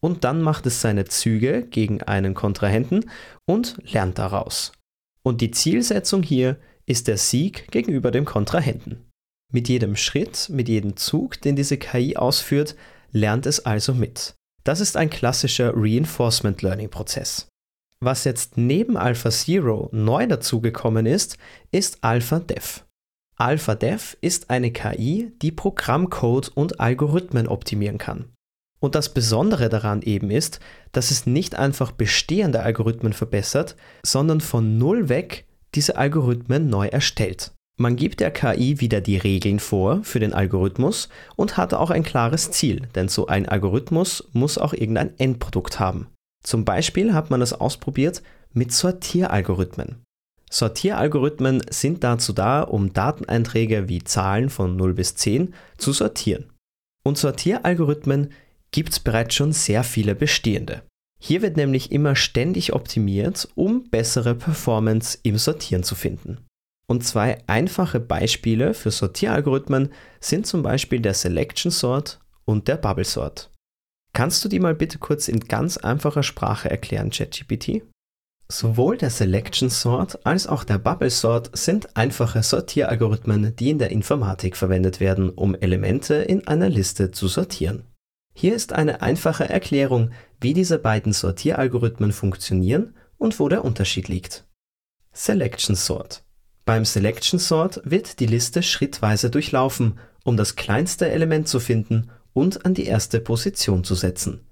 und 0.00 0.24
dann 0.24 0.40
macht 0.40 0.64
es 0.66 0.80
seine 0.80 1.04
Züge 1.04 1.66
gegen 1.66 2.02
einen 2.02 2.32
Kontrahenten 2.32 3.10
und 3.44 3.76
lernt 3.92 4.18
daraus. 4.18 4.72
Und 5.22 5.42
die 5.42 5.50
Zielsetzung 5.50 6.22
hier 6.22 6.56
ist 6.86 7.06
der 7.06 7.18
Sieg 7.18 7.70
gegenüber 7.70 8.10
dem 8.10 8.24
Kontrahenten. 8.24 9.04
Mit 9.52 9.68
jedem 9.68 9.94
Schritt, 9.94 10.48
mit 10.48 10.70
jedem 10.70 10.96
Zug, 10.96 11.38
den 11.42 11.54
diese 11.54 11.76
KI 11.76 12.16
ausführt, 12.16 12.74
lernt 13.10 13.44
es 13.44 13.66
also 13.66 13.92
mit. 13.92 14.34
Das 14.64 14.80
ist 14.80 14.96
ein 14.96 15.10
klassischer 15.10 15.72
Reinforcement 15.76 16.62
Learning 16.62 16.88
Prozess. 16.88 17.48
Was 18.00 18.24
jetzt 18.24 18.56
neben 18.56 18.96
AlphaZero 18.96 19.90
neu 19.92 20.26
dazugekommen 20.26 21.04
ist, 21.04 21.36
ist 21.70 22.02
AlphaDev. 22.02 22.84
AlphaDev 23.42 24.16
ist 24.20 24.50
eine 24.50 24.70
KI, 24.70 25.32
die 25.42 25.50
Programmcode 25.50 26.48
und 26.54 26.78
Algorithmen 26.78 27.48
optimieren 27.48 27.98
kann. 27.98 28.26
Und 28.78 28.94
das 28.94 29.12
Besondere 29.12 29.68
daran 29.68 30.00
eben 30.02 30.30
ist, 30.30 30.60
dass 30.92 31.10
es 31.10 31.26
nicht 31.26 31.56
einfach 31.56 31.90
bestehende 31.90 32.62
Algorithmen 32.62 33.12
verbessert, 33.12 33.74
sondern 34.06 34.40
von 34.40 34.78
Null 34.78 35.08
weg 35.08 35.44
diese 35.74 35.96
Algorithmen 35.96 36.70
neu 36.70 36.86
erstellt. 36.86 37.50
Man 37.76 37.96
gibt 37.96 38.20
der 38.20 38.30
KI 38.30 38.78
wieder 38.78 39.00
die 39.00 39.16
Regeln 39.16 39.58
vor 39.58 40.04
für 40.04 40.20
den 40.20 40.34
Algorithmus 40.34 41.08
und 41.34 41.56
hat 41.56 41.74
auch 41.74 41.90
ein 41.90 42.04
klares 42.04 42.52
Ziel, 42.52 42.86
denn 42.94 43.08
so 43.08 43.26
ein 43.26 43.48
Algorithmus 43.48 44.28
muss 44.32 44.56
auch 44.56 44.72
irgendein 44.72 45.18
Endprodukt 45.18 45.80
haben. 45.80 46.06
Zum 46.44 46.64
Beispiel 46.64 47.12
hat 47.12 47.30
man 47.30 47.42
es 47.42 47.52
ausprobiert 47.52 48.22
mit 48.52 48.70
Sortieralgorithmen. 48.70 50.04
Sortieralgorithmen 50.52 51.62
sind 51.70 52.04
dazu 52.04 52.34
da, 52.34 52.60
um 52.60 52.92
Dateneinträge 52.92 53.88
wie 53.88 54.04
Zahlen 54.04 54.50
von 54.50 54.76
0 54.76 54.92
bis 54.92 55.14
10 55.14 55.54
zu 55.78 55.92
sortieren. 55.92 56.52
Und 57.02 57.16
Sortieralgorithmen 57.16 58.32
gibt 58.70 58.92
es 58.92 59.00
bereits 59.00 59.34
schon 59.34 59.52
sehr 59.52 59.82
viele 59.82 60.14
bestehende. 60.14 60.82
Hier 61.18 61.40
wird 61.40 61.56
nämlich 61.56 61.90
immer 61.90 62.16
ständig 62.16 62.74
optimiert, 62.74 63.48
um 63.54 63.88
bessere 63.88 64.34
Performance 64.34 65.18
im 65.22 65.38
Sortieren 65.38 65.84
zu 65.84 65.94
finden. 65.94 66.44
Und 66.86 67.02
zwei 67.02 67.38
einfache 67.46 68.00
Beispiele 68.00 68.74
für 68.74 68.90
Sortieralgorithmen 68.90 69.88
sind 70.20 70.46
zum 70.46 70.62
Beispiel 70.62 71.00
der 71.00 71.14
Selection 71.14 71.70
Sort 71.70 72.20
und 72.44 72.68
der 72.68 72.76
Bubble 72.76 73.04
Sort. 73.04 73.50
Kannst 74.12 74.44
du 74.44 74.50
die 74.50 74.60
mal 74.60 74.74
bitte 74.74 74.98
kurz 74.98 75.28
in 75.28 75.40
ganz 75.40 75.78
einfacher 75.78 76.22
Sprache 76.22 76.70
erklären, 76.70 77.08
ChatGPT? 77.08 77.84
Sowohl 78.52 78.98
der 78.98 79.08
Selection 79.08 79.70
Sort 79.70 80.26
als 80.26 80.46
auch 80.46 80.62
der 80.62 80.76
Bubble 80.76 81.08
Sort 81.08 81.56
sind 81.56 81.96
einfache 81.96 82.42
Sortieralgorithmen, 82.42 83.56
die 83.56 83.70
in 83.70 83.78
der 83.78 83.90
Informatik 83.90 84.58
verwendet 84.58 85.00
werden, 85.00 85.30
um 85.30 85.54
Elemente 85.54 86.16
in 86.16 86.46
einer 86.46 86.68
Liste 86.68 87.12
zu 87.12 87.28
sortieren. 87.28 87.84
Hier 88.34 88.54
ist 88.54 88.74
eine 88.74 89.00
einfache 89.00 89.48
Erklärung, 89.48 90.10
wie 90.38 90.52
diese 90.52 90.78
beiden 90.78 91.14
Sortieralgorithmen 91.14 92.12
funktionieren 92.12 92.94
und 93.16 93.40
wo 93.40 93.48
der 93.48 93.64
Unterschied 93.64 94.08
liegt. 94.08 94.44
Selection 95.14 95.74
Sort. 95.74 96.22
Beim 96.66 96.84
Selection 96.84 97.38
Sort 97.38 97.80
wird 97.84 98.20
die 98.20 98.26
Liste 98.26 98.62
schrittweise 98.62 99.30
durchlaufen, 99.30 99.98
um 100.24 100.36
das 100.36 100.56
kleinste 100.56 101.10
Element 101.10 101.48
zu 101.48 101.58
finden 101.58 102.10
und 102.34 102.66
an 102.66 102.74
die 102.74 102.84
erste 102.84 103.18
Position 103.20 103.82
zu 103.82 103.94
setzen. 103.94 104.46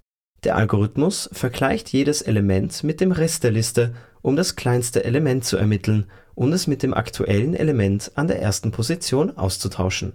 Der 0.45 0.57
Algorithmus 0.57 1.29
vergleicht 1.33 1.91
jedes 1.91 2.23
Element 2.23 2.83
mit 2.83 3.01
dem 3.01 3.13
Rest 3.13 3.45
der 3.45 3.51
Liste, 3.51 3.95
um 4.23 4.37
das 4.37 4.57
kleinste 4.57 5.05
Element 5.05 5.45
zu 5.45 5.57
ermitteln 5.57 6.07
und 6.35 6.53
es 6.53 6.67
mit 6.67 6.83
dem 6.83 6.95
aktuellen 6.95 7.55
Element 7.55 8.13
an 8.15 8.27
der 8.27 8.41
ersten 8.41 8.71
Position 8.71 9.37
auszutauschen 9.37 10.15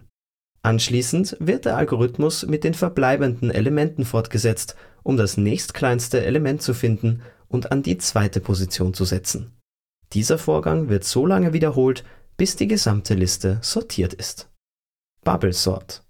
Anschließend 0.65 1.37
wird 1.39 1.65
der 1.65 1.77
Algorithmus 1.77 2.47
mit 2.47 2.63
den 2.63 2.73
verbleibenden 2.73 3.51
Elementen 3.51 4.03
fortgesetzt, 4.03 4.75
um 5.03 5.15
das 5.15 5.37
nächstkleinste 5.37 6.25
Element 6.25 6.63
zu 6.63 6.73
finden 6.73 7.21
und 7.47 7.71
an 7.71 7.83
die 7.83 7.99
zweite 7.99 8.39
Position 8.39 8.95
zu 8.95 9.05
setzen. 9.05 9.53
Dieser 10.13 10.39
Vorgang 10.39 10.89
wird 10.89 11.03
so 11.03 11.27
lange 11.27 11.53
wiederholt, 11.53 12.03
bis 12.35 12.55
die 12.55 12.65
gesamte 12.65 13.13
Liste 13.13 13.59
sortiert 13.61 14.15
ist. 14.15 14.49
Bubble 15.23 15.53
Sort 15.53 16.04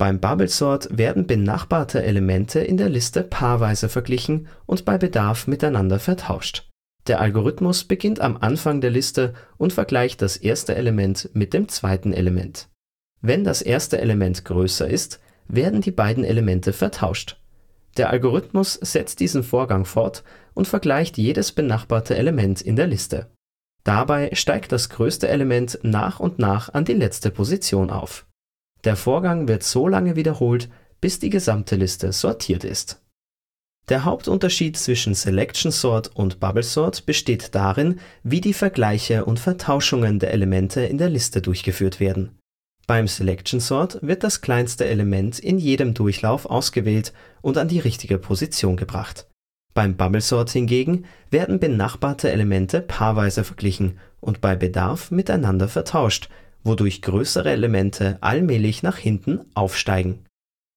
Beim 0.00 0.18
Bubble 0.18 0.48
Sort 0.48 0.88
werden 0.90 1.28
benachbarte 1.28 2.02
Elemente 2.02 2.58
in 2.58 2.76
der 2.76 2.88
Liste 2.88 3.22
paarweise 3.22 3.88
verglichen 3.88 4.48
und 4.66 4.84
bei 4.84 4.98
Bedarf 4.98 5.46
miteinander 5.46 6.00
vertauscht. 6.00 6.68
Der 7.06 7.20
Algorithmus 7.20 7.84
beginnt 7.84 8.20
am 8.20 8.36
Anfang 8.36 8.80
der 8.80 8.90
Liste 8.90 9.34
und 9.58 9.72
vergleicht 9.72 10.22
das 10.22 10.36
erste 10.36 10.74
Element 10.74 11.30
mit 11.34 11.54
dem 11.54 11.68
zweiten 11.68 12.12
Element 12.12 12.68
wenn 13.22 13.44
das 13.44 13.62
erste 13.62 14.00
Element 14.00 14.44
größer 14.44 14.88
ist, 14.88 15.20
werden 15.46 15.80
die 15.80 15.90
beiden 15.90 16.24
Elemente 16.24 16.72
vertauscht. 16.72 17.36
Der 17.96 18.10
Algorithmus 18.10 18.74
setzt 18.74 19.20
diesen 19.20 19.42
Vorgang 19.42 19.84
fort 19.84 20.22
und 20.54 20.68
vergleicht 20.68 21.18
jedes 21.18 21.52
benachbarte 21.52 22.16
Element 22.16 22.62
in 22.62 22.76
der 22.76 22.86
Liste. 22.86 23.30
Dabei 23.84 24.30
steigt 24.34 24.72
das 24.72 24.88
größte 24.90 25.28
Element 25.28 25.78
nach 25.82 26.20
und 26.20 26.38
nach 26.38 26.72
an 26.72 26.84
die 26.84 26.94
letzte 26.94 27.30
Position 27.30 27.90
auf. 27.90 28.26
Der 28.84 28.96
Vorgang 28.96 29.48
wird 29.48 29.62
so 29.62 29.88
lange 29.88 30.16
wiederholt, 30.16 30.68
bis 31.00 31.18
die 31.18 31.30
gesamte 31.30 31.76
Liste 31.76 32.12
sortiert 32.12 32.64
ist. 32.64 33.02
Der 33.88 34.04
Hauptunterschied 34.04 34.76
zwischen 34.76 35.14
Selection 35.14 35.72
Sort 35.72 36.14
und 36.14 36.38
Bubble 36.40 36.62
Sort 36.62 37.06
besteht 37.06 37.54
darin, 37.54 37.98
wie 38.22 38.40
die 38.40 38.54
Vergleiche 38.54 39.24
und 39.24 39.40
Vertauschungen 39.40 40.18
der 40.18 40.32
Elemente 40.32 40.82
in 40.82 40.98
der 40.98 41.08
Liste 41.08 41.42
durchgeführt 41.42 41.98
werden 41.98 42.38
beim 42.90 43.06
Selection 43.06 43.60
Sort 43.60 44.00
wird 44.02 44.24
das 44.24 44.40
kleinste 44.40 44.84
Element 44.84 45.38
in 45.38 45.58
jedem 45.58 45.94
Durchlauf 45.94 46.44
ausgewählt 46.46 47.12
und 47.40 47.56
an 47.56 47.68
die 47.68 47.78
richtige 47.78 48.18
Position 48.18 48.76
gebracht. 48.76 49.28
Beim 49.74 49.96
Bubble 49.96 50.20
Sort 50.20 50.50
hingegen 50.50 51.04
werden 51.30 51.60
benachbarte 51.60 52.32
Elemente 52.32 52.80
paarweise 52.80 53.44
verglichen 53.44 54.00
und 54.18 54.40
bei 54.40 54.56
Bedarf 54.56 55.12
miteinander 55.12 55.68
vertauscht, 55.68 56.28
wodurch 56.64 57.02
größere 57.02 57.50
Elemente 57.50 58.18
allmählich 58.20 58.82
nach 58.82 58.96
hinten 58.96 59.40
aufsteigen. 59.54 60.24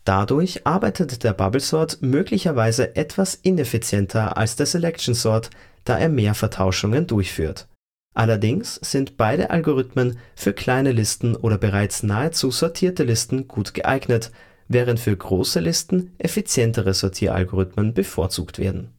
Dadurch 0.06 0.68
arbeitet 0.68 1.24
der 1.24 1.34
Bubble 1.34 1.62
Sort 1.62 2.02
möglicherweise 2.02 2.96
etwas 2.96 3.36
ineffizienter 3.36 4.38
als 4.38 4.56
der 4.56 4.66
Selection 4.66 5.14
Sort, 5.14 5.50
da 5.86 5.98
er 5.98 6.10
mehr 6.10 6.34
Vertauschungen 6.34 7.08
durchführt 7.08 7.68
Allerdings 8.14 8.76
sind 8.76 9.18
beide 9.18 9.50
Algorithmen 9.50 10.20
für 10.36 10.54
kleine 10.54 10.92
Listen 10.92 11.36
oder 11.36 11.58
bereits 11.58 12.04
nahezu 12.04 12.52
sortierte 12.52 13.04
Listen 13.04 13.48
gut 13.48 13.74
geeignet, 13.74 14.32
während 14.68 15.00
für 15.00 15.16
große 15.16 15.60
Listen 15.60 16.14
effizientere 16.20 16.94
Sortieralgorithmen 16.94 17.94
bevorzugt 17.94 18.60
werden. 18.60 18.94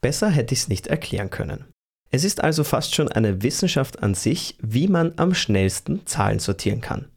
Besser 0.00 0.28
hätte 0.28 0.52
ich 0.52 0.60
es 0.60 0.68
nicht 0.68 0.88
erklären 0.88 1.30
können. 1.30 1.64
Es 2.14 2.22
ist 2.22 2.44
also 2.44 2.62
fast 2.62 2.94
schon 2.94 3.08
eine 3.08 3.42
Wissenschaft 3.42 4.00
an 4.00 4.14
sich, 4.14 4.56
wie 4.62 4.86
man 4.86 5.14
am 5.16 5.34
schnellsten 5.34 6.06
Zahlen 6.06 6.38
sortieren 6.38 6.80
kann. 6.80 7.08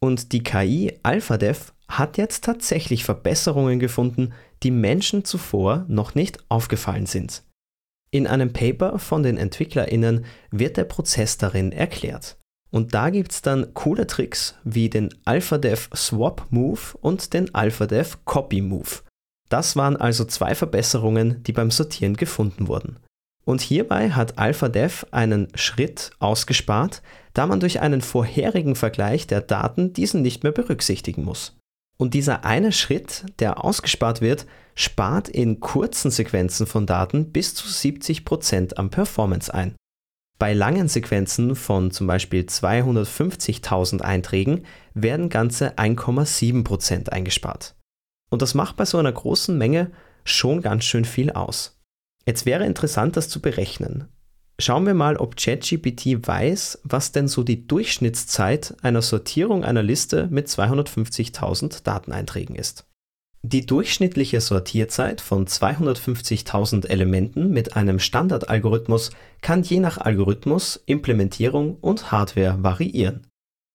Und 0.00 0.30
die 0.30 0.44
KI 0.44 0.96
AlphaDev 1.02 1.72
hat 1.88 2.18
jetzt 2.18 2.44
tatsächlich 2.44 3.02
Verbesserungen 3.02 3.80
gefunden, 3.80 4.32
die 4.62 4.70
Menschen 4.70 5.24
zuvor 5.24 5.86
noch 5.88 6.14
nicht 6.14 6.38
aufgefallen 6.50 7.06
sind. 7.06 7.42
In 8.12 8.28
einem 8.28 8.52
Paper 8.52 9.00
von 9.00 9.24
den 9.24 9.38
EntwicklerInnen 9.38 10.24
wird 10.52 10.76
der 10.76 10.84
Prozess 10.84 11.36
darin 11.36 11.72
erklärt. 11.72 12.38
Und 12.70 12.94
da 12.94 13.10
gibt 13.10 13.32
es 13.32 13.42
dann 13.42 13.74
coole 13.74 14.06
Tricks 14.06 14.54
wie 14.62 14.88
den 14.88 15.08
AlphaDev 15.24 15.90
Swap 15.96 16.46
Move 16.50 16.96
und 17.00 17.32
den 17.34 17.52
AlphaDev 17.56 18.18
Copy 18.24 18.60
Move. 18.60 19.00
Das 19.48 19.74
waren 19.74 19.96
also 19.96 20.24
zwei 20.26 20.54
Verbesserungen, 20.54 21.42
die 21.42 21.52
beim 21.52 21.72
Sortieren 21.72 22.16
gefunden 22.16 22.68
wurden. 22.68 23.00
Und 23.48 23.62
hierbei 23.62 24.10
hat 24.10 24.36
AlphaDev 24.36 25.06
einen 25.10 25.48
Schritt 25.54 26.10
ausgespart, 26.18 27.00
da 27.32 27.46
man 27.46 27.60
durch 27.60 27.80
einen 27.80 28.02
vorherigen 28.02 28.74
Vergleich 28.74 29.26
der 29.26 29.40
Daten 29.40 29.94
diesen 29.94 30.20
nicht 30.20 30.42
mehr 30.42 30.52
berücksichtigen 30.52 31.24
muss. 31.24 31.56
Und 31.96 32.12
dieser 32.12 32.44
eine 32.44 32.72
Schritt, 32.72 33.24
der 33.38 33.64
ausgespart 33.64 34.20
wird, 34.20 34.44
spart 34.74 35.30
in 35.30 35.60
kurzen 35.60 36.10
Sequenzen 36.10 36.66
von 36.66 36.84
Daten 36.84 37.32
bis 37.32 37.54
zu 37.54 37.68
70% 37.68 38.76
am 38.76 38.90
Performance 38.90 39.54
ein. 39.54 39.76
Bei 40.38 40.52
langen 40.52 40.88
Sequenzen 40.88 41.56
von 41.56 41.90
zum 41.90 42.06
Beispiel 42.06 42.42
250.000 42.42 44.02
Einträgen 44.02 44.66
werden 44.92 45.30
ganze 45.30 45.78
1,7% 45.78 47.08
eingespart. 47.08 47.76
Und 48.28 48.42
das 48.42 48.52
macht 48.52 48.76
bei 48.76 48.84
so 48.84 48.98
einer 48.98 49.10
großen 49.10 49.56
Menge 49.56 49.90
schon 50.24 50.60
ganz 50.60 50.84
schön 50.84 51.06
viel 51.06 51.30
aus. 51.30 51.77
Jetzt 52.26 52.46
wäre 52.46 52.66
interessant, 52.66 53.16
das 53.16 53.28
zu 53.28 53.40
berechnen. 53.40 54.08
Schauen 54.60 54.86
wir 54.86 54.94
mal, 54.94 55.16
ob 55.16 55.36
ChatGPT 55.36 56.26
weiß, 56.26 56.80
was 56.82 57.12
denn 57.12 57.28
so 57.28 57.44
die 57.44 57.66
Durchschnittszeit 57.66 58.74
einer 58.82 59.02
Sortierung 59.02 59.64
einer 59.64 59.84
Liste 59.84 60.26
mit 60.30 60.48
250.000 60.48 61.84
Dateneinträgen 61.84 62.56
ist. 62.56 62.84
Die 63.42 63.64
durchschnittliche 63.64 64.40
Sortierzeit 64.40 65.20
von 65.20 65.46
250.000 65.46 66.88
Elementen 66.88 67.50
mit 67.50 67.76
einem 67.76 68.00
Standardalgorithmus 68.00 69.10
kann 69.42 69.62
je 69.62 69.78
nach 69.78 69.98
Algorithmus, 69.98 70.82
Implementierung 70.86 71.76
und 71.76 72.10
Hardware 72.10 72.58
variieren. 72.60 73.28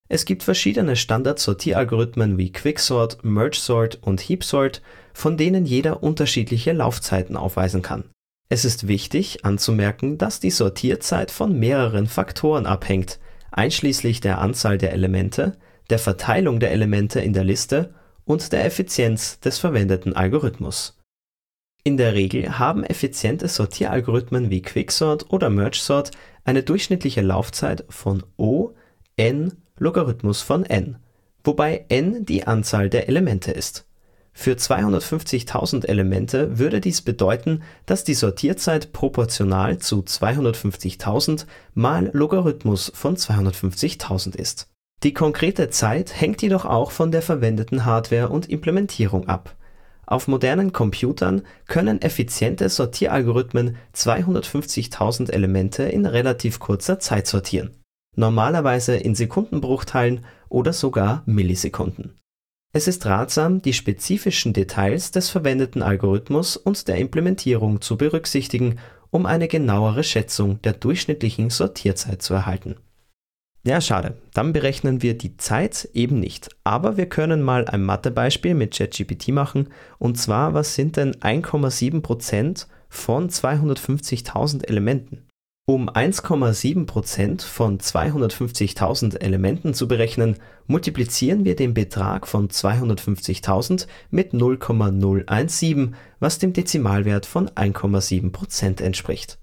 Es 0.09 0.25
gibt 0.25 0.43
verschiedene 0.43 0.97
Standard-Sortieralgorithmen 0.97 2.37
wie 2.37 2.51
Quicksort, 2.51 3.23
MergeSort 3.23 3.99
und 4.03 4.19
HeapSort, 4.19 4.81
von 5.13 5.37
denen 5.37 5.65
jeder 5.65 6.03
unterschiedliche 6.03 6.73
Laufzeiten 6.73 7.37
aufweisen 7.37 7.81
kann. 7.81 8.09
Es 8.53 8.65
ist 8.65 8.87
wichtig 8.87 9.45
anzumerken, 9.45 10.19
dass 10.19 10.39
die 10.39 10.51
Sortierzeit 10.51 11.31
von 11.31 11.57
mehreren 11.57 12.05
Faktoren 12.05 12.67
abhängt, 12.67 13.19
einschließlich 13.49 14.21
der 14.21 14.37
Anzahl 14.37 14.77
der 14.77 14.93
Elemente, 14.93 15.57
der 15.89 15.97
Verteilung 15.97 16.59
der 16.59 16.69
Elemente 16.69 17.19
in 17.19 17.33
der 17.33 17.45
Liste 17.45 17.95
und 18.25 18.51
der 18.51 18.63
Effizienz 18.63 19.39
des 19.39 19.57
verwendeten 19.57 20.15
Algorithmus. 20.15 20.99
In 21.83 21.97
der 21.97 22.13
Regel 22.13 22.59
haben 22.59 22.83
effiziente 22.83 23.47
Sortieralgorithmen 23.47 24.51
wie 24.51 24.61
Quicksort 24.61 25.31
oder 25.33 25.49
MergeSort 25.49 26.11
eine 26.43 26.61
durchschnittliche 26.61 27.21
Laufzeit 27.21 27.85
von 27.89 28.23
O 28.37 28.75
n 29.17 29.63
Logarithmus 29.79 30.43
von 30.43 30.63
n, 30.63 30.99
wobei 31.43 31.85
n 31.89 32.23
die 32.23 32.45
Anzahl 32.45 32.91
der 32.91 33.09
Elemente 33.09 33.51
ist 33.51 33.87
für 34.33 34.53
250.000 34.53 35.85
Elemente 35.85 36.57
würde 36.57 36.81
dies 36.81 37.01
bedeuten, 37.01 37.61
dass 37.85 38.03
die 38.03 38.15
Sortierzeit 38.15 38.91
proportional 38.91 39.77
zu 39.77 39.99
250.000 39.99 41.45
mal 41.75 42.09
Logarithmus 42.13 42.91
von 42.95 43.15
250.000 43.15 44.35
ist. 44.35 44.67
Die 45.03 45.13
konkrete 45.13 45.69
Zeit 45.69 46.19
hängt 46.19 46.41
jedoch 46.41 46.65
auch 46.65 46.91
von 46.91 47.11
der 47.11 47.21
verwendeten 47.21 47.85
Hardware 47.85 48.29
und 48.29 48.49
Implementierung 48.49 49.27
ab. 49.27 49.55
Auf 50.05 50.27
modernen 50.27 50.73
Computern 50.73 51.43
können 51.67 52.01
effiziente 52.01 52.67
Sortieralgorithmen 52.69 53.77
250.000 53.95 55.31
Elemente 55.31 55.83
in 55.83 56.05
relativ 56.05 56.59
kurzer 56.59 56.99
Zeit 56.99 57.27
sortieren, 57.27 57.71
normalerweise 58.15 58.95
in 58.95 59.15
Sekundenbruchteilen 59.15 60.25
oder 60.49 60.73
sogar 60.73 61.23
Millisekunden 61.25 62.15
es 62.75 62.87
ist 62.87 63.05
ratsam, 63.05 63.61
die 63.61 63.73
spezifischen 63.73 64.51
Details 64.51 65.11
des 65.11 65.29
verwendeten 65.29 65.83
Algorithmus 65.83 66.57
und 66.57 66.87
der 66.87 66.97
Implementierung 66.97 67.81
zu 67.81 67.97
berücksichtigen, 67.97 68.79
um 69.11 69.27
eine 69.27 69.47
genauere 69.47 70.03
Schätzung 70.03 70.59
der 70.63 70.73
durchschnittlichen 70.73 71.51
Sortierzeit 71.51 72.23
zu 72.23 72.33
erhalten. 72.33 72.77
Ja, 73.63 73.79
schade, 73.79 74.17
dann 74.33 74.53
berechnen 74.53 75.03
wir 75.03 75.15
die 75.15 75.37
Zeit 75.37 75.87
eben 75.93 76.19
nicht. 76.19 76.49
Aber 76.63 76.97
wir 76.97 77.05
können 77.05 77.43
mal 77.43 77.65
ein 77.65 77.83
Mathebeispiel 77.83 78.55
mit 78.55 78.75
ChatGPT 78.75 79.29
machen. 79.29 79.69
Und 79.99 80.17
zwar, 80.17 80.55
was 80.55 80.73
sind 80.73 80.97
denn 80.97 81.13
1,7% 81.13 82.65
von 82.89 83.29
250.000 83.29 84.65
Elementen? 84.65 85.27
Um 85.65 85.89
1,7% 85.89 87.41
von 87.41 87.77
250.000 87.77 89.21
Elementen 89.21 89.73
zu 89.73 89.87
berechnen, 89.87 90.35
multiplizieren 90.67 91.45
wir 91.45 91.55
den 91.55 91.73
Betrag 91.73 92.27
von 92.27 92.49
250.000 92.49 93.87
mit 94.11 94.33
0,017, 94.33 95.95
was 96.19 96.37
dem 96.37 96.51
Dezimalwert 96.51 97.25
von 97.25 97.47
1,7% 97.49 98.83
entspricht. 98.83 99.39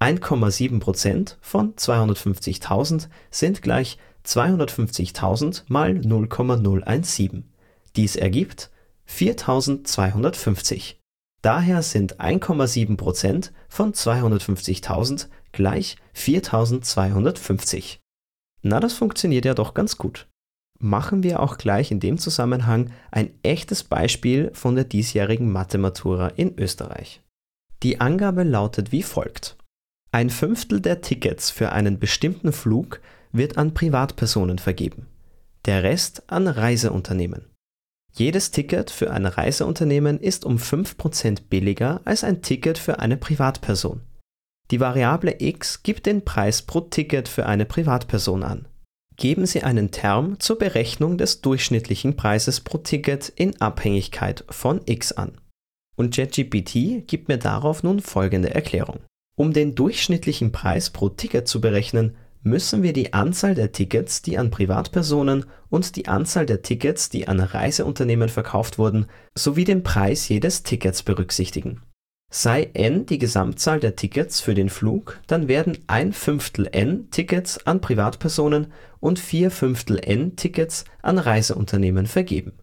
1,7% 0.00 1.36
von 1.40 1.74
250.000 1.76 3.08
sind 3.30 3.62
gleich 3.62 3.96
250.000 4.26 5.62
mal 5.68 5.94
0,017. 5.94 7.50
Dies 7.96 8.16
ergibt 8.16 8.70
4250. 9.06 11.00
Daher 11.40 11.82
sind 11.82 12.20
1,7% 12.20 13.50
von 13.68 13.94
250.000 13.94 15.28
gleich 15.54 15.96
4250. 16.12 18.00
Na, 18.62 18.80
das 18.80 18.92
funktioniert 18.92 19.44
ja 19.46 19.54
doch 19.54 19.72
ganz 19.72 19.96
gut. 19.96 20.28
Machen 20.78 21.22
wir 21.22 21.40
auch 21.40 21.56
gleich 21.56 21.90
in 21.90 22.00
dem 22.00 22.18
Zusammenhang 22.18 22.90
ein 23.10 23.30
echtes 23.42 23.84
Beispiel 23.84 24.50
von 24.52 24.74
der 24.74 24.84
diesjährigen 24.84 25.50
Mathematura 25.50 26.28
in 26.28 26.58
Österreich. 26.58 27.22
Die 27.82 28.00
Angabe 28.00 28.42
lautet 28.42 28.92
wie 28.92 29.02
folgt. 29.02 29.56
Ein 30.12 30.30
Fünftel 30.30 30.80
der 30.80 31.00
Tickets 31.00 31.50
für 31.50 31.72
einen 31.72 31.98
bestimmten 31.98 32.52
Flug 32.52 33.00
wird 33.32 33.58
an 33.58 33.74
Privatpersonen 33.74 34.58
vergeben, 34.58 35.06
der 35.64 35.82
Rest 35.82 36.22
an 36.28 36.46
Reiseunternehmen. 36.46 37.46
Jedes 38.12 38.52
Ticket 38.52 38.90
für 38.90 39.10
ein 39.10 39.26
Reiseunternehmen 39.26 40.20
ist 40.20 40.44
um 40.44 40.56
5% 40.56 41.48
billiger 41.50 42.00
als 42.04 42.22
ein 42.22 42.42
Ticket 42.42 42.78
für 42.78 43.00
eine 43.00 43.16
Privatperson. 43.16 44.02
Die 44.70 44.80
Variable 44.80 45.36
x 45.38 45.82
gibt 45.82 46.06
den 46.06 46.24
Preis 46.24 46.62
pro 46.62 46.80
Ticket 46.80 47.28
für 47.28 47.46
eine 47.46 47.66
Privatperson 47.66 48.42
an. 48.42 48.66
Geben 49.16 49.46
Sie 49.46 49.62
einen 49.62 49.90
Term 49.90 50.40
zur 50.40 50.58
Berechnung 50.58 51.18
des 51.18 51.40
durchschnittlichen 51.40 52.16
Preises 52.16 52.60
pro 52.60 52.78
Ticket 52.78 53.28
in 53.28 53.60
Abhängigkeit 53.60 54.44
von 54.48 54.80
x 54.86 55.12
an. 55.12 55.40
Und 55.96 56.16
JetGPT 56.16 57.06
gibt 57.06 57.28
mir 57.28 57.38
darauf 57.38 57.82
nun 57.82 58.00
folgende 58.00 58.54
Erklärung. 58.54 59.00
Um 59.36 59.52
den 59.52 59.74
durchschnittlichen 59.74 60.50
Preis 60.50 60.90
pro 60.90 61.08
Ticket 61.08 61.46
zu 61.46 61.60
berechnen, 61.60 62.16
müssen 62.42 62.82
wir 62.82 62.92
die 62.92 63.12
Anzahl 63.12 63.54
der 63.54 63.72
Tickets, 63.72 64.22
die 64.22 64.38
an 64.38 64.50
Privatpersonen 64.50 65.44
und 65.70 65.96
die 65.96 66.08
Anzahl 66.08 66.46
der 66.46 66.62
Tickets, 66.62 67.08
die 67.08 67.28
an 67.28 67.40
Reiseunternehmen 67.40 68.28
verkauft 68.28 68.78
wurden, 68.78 69.06
sowie 69.34 69.64
den 69.64 69.82
Preis 69.82 70.28
jedes 70.28 70.62
Tickets 70.62 71.02
berücksichtigen. 71.02 71.82
Sei 72.36 72.68
n 72.74 73.06
die 73.06 73.18
Gesamtzahl 73.18 73.78
der 73.78 73.94
Tickets 73.94 74.40
für 74.40 74.54
den 74.54 74.68
Flug, 74.68 75.20
dann 75.28 75.46
werden 75.46 75.78
ein 75.86 76.12
Fünftel 76.12 76.68
n 76.72 77.08
Tickets 77.12 77.64
an 77.64 77.80
Privatpersonen 77.80 78.72
und 78.98 79.20
vier 79.20 79.52
Fünftel 79.52 80.00
n 80.02 80.34
Tickets 80.34 80.84
an 81.00 81.18
Reiseunternehmen 81.18 82.08
vergeben. 82.08 82.58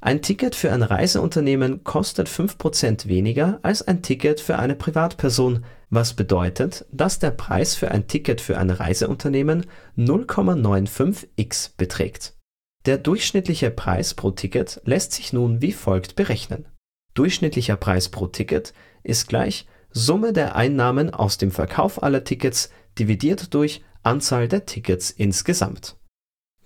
Ein 0.00 0.22
Ticket 0.22 0.54
für 0.54 0.70
ein 0.70 0.84
Reiseunternehmen 0.84 1.82
kostet 1.82 2.28
5% 2.28 3.08
weniger 3.08 3.58
als 3.62 3.82
ein 3.82 4.00
Ticket 4.00 4.38
für 4.38 4.60
eine 4.60 4.76
Privatperson, 4.76 5.64
was 5.90 6.14
bedeutet, 6.14 6.86
dass 6.92 7.18
der 7.18 7.32
Preis 7.32 7.74
für 7.74 7.90
ein 7.90 8.06
Ticket 8.06 8.40
für 8.40 8.58
ein 8.58 8.70
Reiseunternehmen 8.70 9.66
0,95x 9.98 11.72
beträgt. 11.76 12.36
Der 12.84 12.96
durchschnittliche 12.96 13.72
Preis 13.72 14.14
pro 14.14 14.30
Ticket 14.30 14.80
lässt 14.84 15.14
sich 15.14 15.32
nun 15.32 15.62
wie 15.62 15.72
folgt 15.72 16.14
berechnen. 16.14 16.66
Durchschnittlicher 17.14 17.76
Preis 17.76 18.10
pro 18.10 18.26
Ticket 18.26 18.74
ist 19.06 19.28
gleich 19.28 19.66
Summe 19.90 20.32
der 20.32 20.56
Einnahmen 20.56 21.10
aus 21.10 21.38
dem 21.38 21.50
Verkauf 21.50 22.02
aller 22.02 22.24
Tickets 22.24 22.70
dividiert 22.98 23.54
durch 23.54 23.82
Anzahl 24.02 24.48
der 24.48 24.66
Tickets 24.66 25.10
insgesamt. 25.10 25.96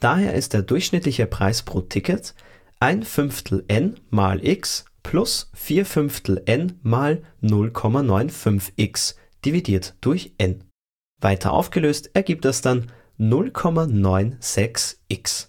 Daher 0.00 0.34
ist 0.34 0.52
der 0.52 0.62
durchschnittliche 0.62 1.26
Preis 1.26 1.62
pro 1.62 1.80
Ticket 1.80 2.34
ein 2.80 3.02
Fünftel 3.02 3.64
n 3.68 4.00
mal 4.08 4.44
x 4.44 4.84
plus 5.02 5.50
4 5.54 5.86
Fünftel 5.86 6.42
n 6.46 6.78
mal 6.82 7.22
0,95x 7.42 9.16
dividiert 9.44 9.96
durch 10.00 10.32
n. 10.38 10.64
Weiter 11.20 11.52
aufgelöst 11.52 12.10
ergibt 12.14 12.46
das 12.46 12.62
dann 12.62 12.90
0,96x. 13.18 15.48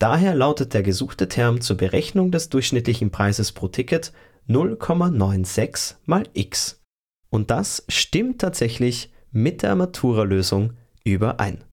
Daher 0.00 0.34
lautet 0.34 0.74
der 0.74 0.82
gesuchte 0.82 1.28
Term 1.28 1.60
zur 1.60 1.76
Berechnung 1.76 2.32
des 2.32 2.48
durchschnittlichen 2.48 3.12
Preises 3.12 3.52
pro 3.52 3.68
Ticket 3.68 4.12
0,96 4.48 5.96
mal 6.04 6.24
x. 6.32 6.82
Und 7.30 7.50
das 7.50 7.84
stimmt 7.88 8.40
tatsächlich 8.40 9.12
mit 9.32 9.62
der 9.62 9.74
Matura-Lösung 9.74 10.74
überein. 11.04 11.64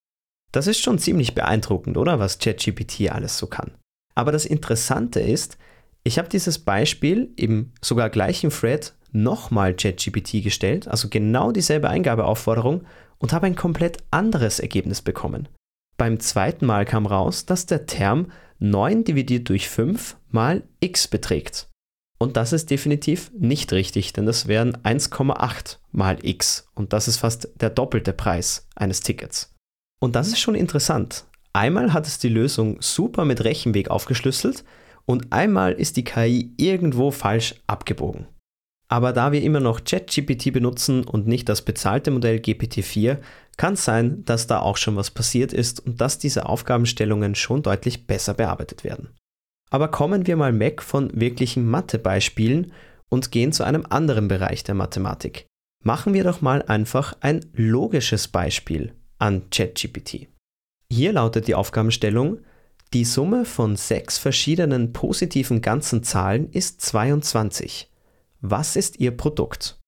Das 0.52 0.68
ist 0.68 0.82
schon 0.82 1.00
ziemlich 1.00 1.36
beeindruckend, 1.36 1.98
oder 1.98 2.20
was 2.20 2.40
ChatGPT 2.40 3.12
alles 3.12 3.38
so 3.38 3.48
kann. 3.48 3.72
Aber 4.16 4.32
das 4.32 4.46
Interessante 4.46 5.20
ist, 5.20 5.58
ich 6.04 6.18
habe 6.18 6.30
dieses 6.30 6.60
Beispiel 6.60 7.32
im 7.36 7.72
sogar 7.82 8.10
gleichen 8.10 8.50
Thread 8.50 8.94
nochmal 9.12 9.76
ChatGPT 9.76 10.44
gestellt, 10.44 10.88
also 10.88 11.10
genau 11.10 11.52
dieselbe 11.52 11.90
Eingabeaufforderung 11.90 12.86
und 13.20 13.34
habe 13.34 13.46
ein 13.46 13.56
komplett 13.56 14.00
anderes 14.10 14.60
Ergebnis 14.60 15.02
bekommen. 15.02 15.48
Beim 15.98 16.20
zweiten 16.20 16.66
Mal 16.66 16.86
kam 16.86 17.06
raus, 17.06 17.46
dass 17.46 17.68
der 17.68 17.86
Term 17.86 18.32
9 18.60 19.04
dividiert 19.04 19.50
durch 19.50 19.70
5 19.70 20.18
mal 20.30 20.64
x 20.80 21.08
beträgt. 21.08 21.68
Und 22.22 22.38
das 22.38 22.54
ist 22.54 22.70
definitiv 22.70 23.32
nicht 23.36 23.74
richtig, 23.74 24.14
denn 24.14 24.28
das 24.28 24.46
wären 24.46 24.78
1,8 24.84 25.78
mal 25.92 26.20
x 26.22 26.70
und 26.76 26.94
das 26.94 27.08
ist 27.08 27.18
fast 27.18 27.50
der 27.56 27.72
doppelte 27.72 28.14
Preis 28.14 28.68
eines 28.76 29.00
Tickets. 29.00 29.56
Und 30.00 30.16
das 30.16 30.28
ist 30.28 30.38
schon 30.38 30.54
interessant. 30.54 31.26
Einmal 31.52 31.94
hat 31.94 32.06
es 32.06 32.20
die 32.20 32.30
Lösung 32.30 32.78
super 32.80 33.26
mit 33.26 33.44
Rechenweg 33.44 33.90
aufgeschlüsselt 33.90 34.64
und 35.08 35.34
einmal 35.34 35.74
ist 35.74 35.98
die 35.98 36.04
KI 36.04 36.54
irgendwo 36.58 37.10
falsch 37.10 37.56
abgebogen. 37.66 38.28
Aber 38.88 39.14
da 39.14 39.32
wir 39.32 39.42
immer 39.42 39.60
noch 39.60 39.84
ChatGPT 39.84 40.54
benutzen 40.54 41.04
und 41.04 41.26
nicht 41.26 41.50
das 41.50 41.64
bezahlte 41.64 42.12
Modell 42.12 42.38
GPT-4, 42.38 43.18
kann 43.58 43.74
es 43.74 43.84
sein, 43.84 44.24
dass 44.26 44.46
da 44.46 44.60
auch 44.60 44.78
schon 44.78 44.96
was 44.96 45.10
passiert 45.10 45.54
ist 45.54 45.80
und 45.80 46.00
dass 46.00 46.20
diese 46.20 46.46
Aufgabenstellungen 46.46 47.34
schon 47.34 47.64
deutlich 47.64 48.06
besser 48.06 48.36
bearbeitet 48.36 48.84
werden. 48.84 49.10
Aber 49.72 49.88
kommen 49.88 50.28
wir 50.28 50.38
mal 50.38 50.60
weg 50.60 50.84
von 50.84 51.10
wirklichen 51.20 51.66
Mathebeispielen 51.66 52.74
und 53.10 53.32
gehen 53.32 53.52
zu 53.52 53.64
einem 53.64 53.86
anderen 53.90 54.28
Bereich 54.28 54.64
der 54.64 54.76
Mathematik. 54.76 55.48
Machen 55.84 56.14
wir 56.14 56.24
doch 56.24 56.42
mal 56.42 56.62
einfach 56.62 57.18
ein 57.22 57.44
logisches 57.54 58.28
Beispiel 58.28 58.94
an 59.18 59.50
ChatGPT. 59.50 60.28
Hier 60.92 61.14
lautet 61.14 61.48
die 61.48 61.56
Aufgabenstellung, 61.56 62.40
die 62.94 63.06
Summe 63.06 63.46
von 63.46 63.78
sechs 63.78 64.18
verschiedenen 64.18 64.92
positiven 64.92 65.62
ganzen 65.62 66.04
Zahlen 66.04 66.52
ist 66.52 66.82
22. 66.82 67.90
Was 68.42 68.76
ist 68.76 69.00
ihr 69.00 69.12
Produkt? 69.12 69.80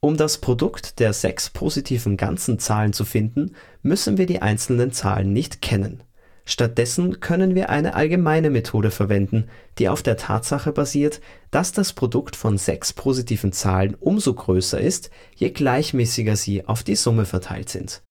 Um 0.00 0.16
das 0.16 0.38
Produkt 0.38 0.98
der 0.98 1.12
sechs 1.12 1.50
positiven 1.50 2.16
ganzen 2.16 2.58
Zahlen 2.58 2.92
zu 2.92 3.04
finden, 3.04 3.54
müssen 3.82 4.18
wir 4.18 4.26
die 4.26 4.42
einzelnen 4.42 4.90
Zahlen 4.92 5.32
nicht 5.32 5.62
kennen. 5.62 6.02
Stattdessen 6.50 7.20
können 7.20 7.54
wir 7.54 7.70
eine 7.70 7.94
allgemeine 7.94 8.50
Methode 8.50 8.90
verwenden, 8.90 9.44
die 9.78 9.88
auf 9.88 10.02
der 10.02 10.16
Tatsache 10.16 10.72
basiert, 10.72 11.20
dass 11.52 11.70
das 11.70 11.92
Produkt 11.92 12.34
von 12.34 12.58
sechs 12.58 12.92
positiven 12.92 13.52
Zahlen 13.52 13.94
umso 13.94 14.34
größer 14.34 14.80
ist, 14.80 15.10
je 15.36 15.50
gleichmäßiger 15.50 16.34
sie 16.34 16.66
auf 16.66 16.82
die 16.82 16.96
Summe 16.96 17.24
verteilt 17.24 17.68
sind. 17.68 18.02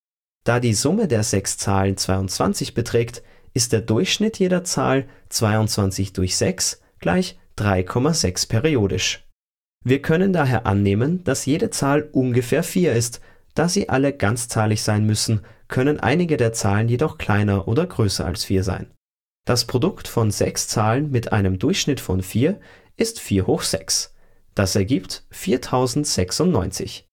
Da 0.46 0.62
die 0.62 0.74
Summe 0.74 1.10
der 1.10 1.24
sechs 1.24 1.58
Zahlen 1.58 1.98
22 1.98 2.74
beträgt, 2.74 3.24
ist 3.54 3.74
der 3.74 3.82
Durchschnitt 3.82 4.40
jeder 4.40 4.64
Zahl 4.64 5.10
22 5.28 6.14
durch 6.14 6.38
6 6.38 6.82
gleich 7.02 7.38
3,6 7.58 8.48
periodisch. 8.48 9.28
Wir 9.84 10.02
können 10.02 10.32
daher 10.32 10.66
annehmen, 10.66 11.26
dass 11.26 11.46
jede 11.46 11.72
Zahl 11.72 12.08
ungefähr 12.14 12.64
4 12.64 12.94
ist, 12.94 13.20
da 13.56 13.70
sie 13.70 13.90
alle 13.90 14.14
ganzzahlig 14.14 14.82
sein 14.82 15.06
müssen, 15.06 15.42
können 15.68 16.00
einige 16.00 16.38
der 16.38 16.54
Zahlen 16.54 16.90
jedoch 16.90 17.18
kleiner 17.18 17.68
oder 17.68 17.86
größer 17.86 18.26
als 18.26 18.46
4 18.46 18.64
sein. 18.64 18.92
Das 19.46 19.66
Produkt 19.66 20.08
von 20.08 20.32
sechs 20.32 20.68
Zahlen 20.68 21.12
mit 21.12 21.32
einem 21.32 21.60
Durchschnitt 21.60 22.00
von 22.00 22.22
4 22.22 22.60
ist 22.98 23.20
4 23.20 23.48
hoch 23.48 23.64
6. 23.64 24.14
Das 24.56 24.76
ergibt 24.76 25.24
4096. 25.32 27.08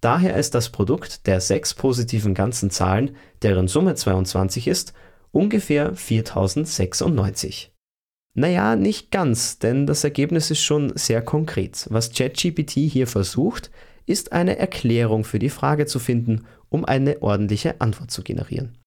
Daher 0.00 0.36
ist 0.36 0.54
das 0.54 0.70
Produkt 0.70 1.26
der 1.26 1.40
sechs 1.40 1.74
positiven 1.74 2.34
ganzen 2.34 2.70
Zahlen, 2.70 3.16
deren 3.42 3.68
Summe 3.68 3.94
22 3.94 4.68
ist, 4.68 4.94
ungefähr 5.30 5.94
4096. 5.94 7.72
Naja, 8.34 8.76
nicht 8.76 9.10
ganz, 9.10 9.58
denn 9.58 9.86
das 9.86 10.04
Ergebnis 10.04 10.50
ist 10.50 10.62
schon 10.62 10.96
sehr 10.96 11.22
konkret. 11.22 11.86
Was 11.90 12.12
ChatGPT 12.12 12.72
hier 12.72 13.06
versucht, 13.06 13.70
ist 14.06 14.32
eine 14.32 14.58
Erklärung 14.58 15.24
für 15.24 15.38
die 15.38 15.50
Frage 15.50 15.86
zu 15.86 15.98
finden, 15.98 16.44
um 16.68 16.84
eine 16.84 17.22
ordentliche 17.22 17.80
Antwort 17.80 18.10
zu 18.10 18.22
generieren. 18.22 18.78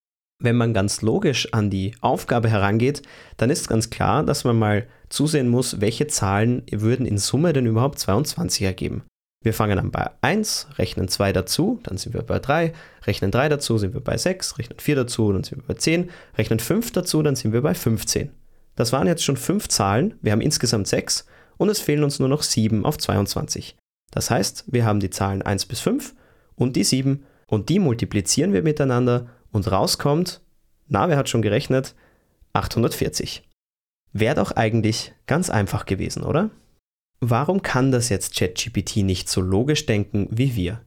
Wenn 0.41 0.57
man 0.57 0.73
ganz 0.73 1.01
logisch 1.01 1.53
an 1.53 1.69
die 1.69 1.95
Aufgabe 2.01 2.49
herangeht, 2.49 3.01
dann 3.37 3.49
ist 3.49 3.69
ganz 3.69 3.89
klar, 3.89 4.23
dass 4.23 4.43
man 4.43 4.57
mal 4.57 4.87
zusehen 5.09 5.47
muss, 5.47 5.79
welche 5.79 6.07
Zahlen 6.07 6.63
würden 6.71 7.05
in 7.05 7.17
Summe 7.17 7.53
denn 7.53 7.65
überhaupt 7.65 7.99
22 7.99 8.63
ergeben. 8.63 9.03
Wir 9.43 9.53
fangen 9.53 9.77
an 9.77 9.91
bei 9.91 10.09
1, 10.21 10.69
rechnen 10.77 11.07
2 11.07 11.31
dazu, 11.31 11.79
dann 11.83 11.97
sind 11.97 12.13
wir 12.13 12.23
bei 12.23 12.39
3, 12.39 12.73
rechnen 13.03 13.31
3 13.31 13.47
dazu, 13.49 13.77
sind 13.77 13.93
wir 13.93 14.01
bei 14.01 14.17
6, 14.17 14.57
rechnen 14.57 14.79
4 14.79 14.95
dazu, 14.95 15.31
dann 15.31 15.43
sind 15.43 15.59
wir 15.59 15.67
bei 15.67 15.75
10, 15.75 16.09
rechnen 16.37 16.59
5 16.59 16.91
dazu, 16.91 17.21
dann 17.21 17.35
sind 17.35 17.53
wir 17.53 17.61
bei 17.61 17.75
15. 17.75 18.31
Das 18.75 18.91
waren 18.91 19.07
jetzt 19.07 19.23
schon 19.23 19.37
5 19.37 19.69
Zahlen, 19.69 20.15
wir 20.21 20.31
haben 20.31 20.41
insgesamt 20.41 20.87
6 20.87 21.25
und 21.57 21.69
es 21.69 21.79
fehlen 21.79 22.03
uns 22.03 22.19
nur 22.19 22.27
noch 22.27 22.41
7 22.41 22.85
auf 22.85 22.97
22. 22.97 23.77
Das 24.15 24.31
heißt, 24.31 24.63
wir 24.67 24.85
haben 24.85 25.01
die 25.01 25.09
Zahlen 25.09 25.41
1 25.41 25.65
bis 25.65 25.81
5 25.81 26.15
und 26.55 26.77
die 26.77 26.85
7 26.85 27.25
und 27.47 27.67
die 27.67 27.79
multiplizieren 27.79 28.53
wir 28.53 28.63
miteinander 28.63 29.27
und 29.51 29.69
rauskommt, 29.69 30.41
na, 30.87 31.09
wer 31.09 31.17
hat 31.17 31.27
schon 31.27 31.41
gerechnet? 31.41 31.95
840. 32.53 33.43
Wäre 34.13 34.35
doch 34.35 34.53
eigentlich 34.53 35.13
ganz 35.27 35.49
einfach 35.49 35.85
gewesen, 35.85 36.23
oder? 36.23 36.49
Warum 37.19 37.61
kann 37.61 37.91
das 37.91 38.07
jetzt 38.07 38.35
ChatGPT 38.35 38.97
nicht 38.97 39.27
so 39.27 39.41
logisch 39.41 39.85
denken 39.85 40.29
wie 40.31 40.55
wir? 40.55 40.81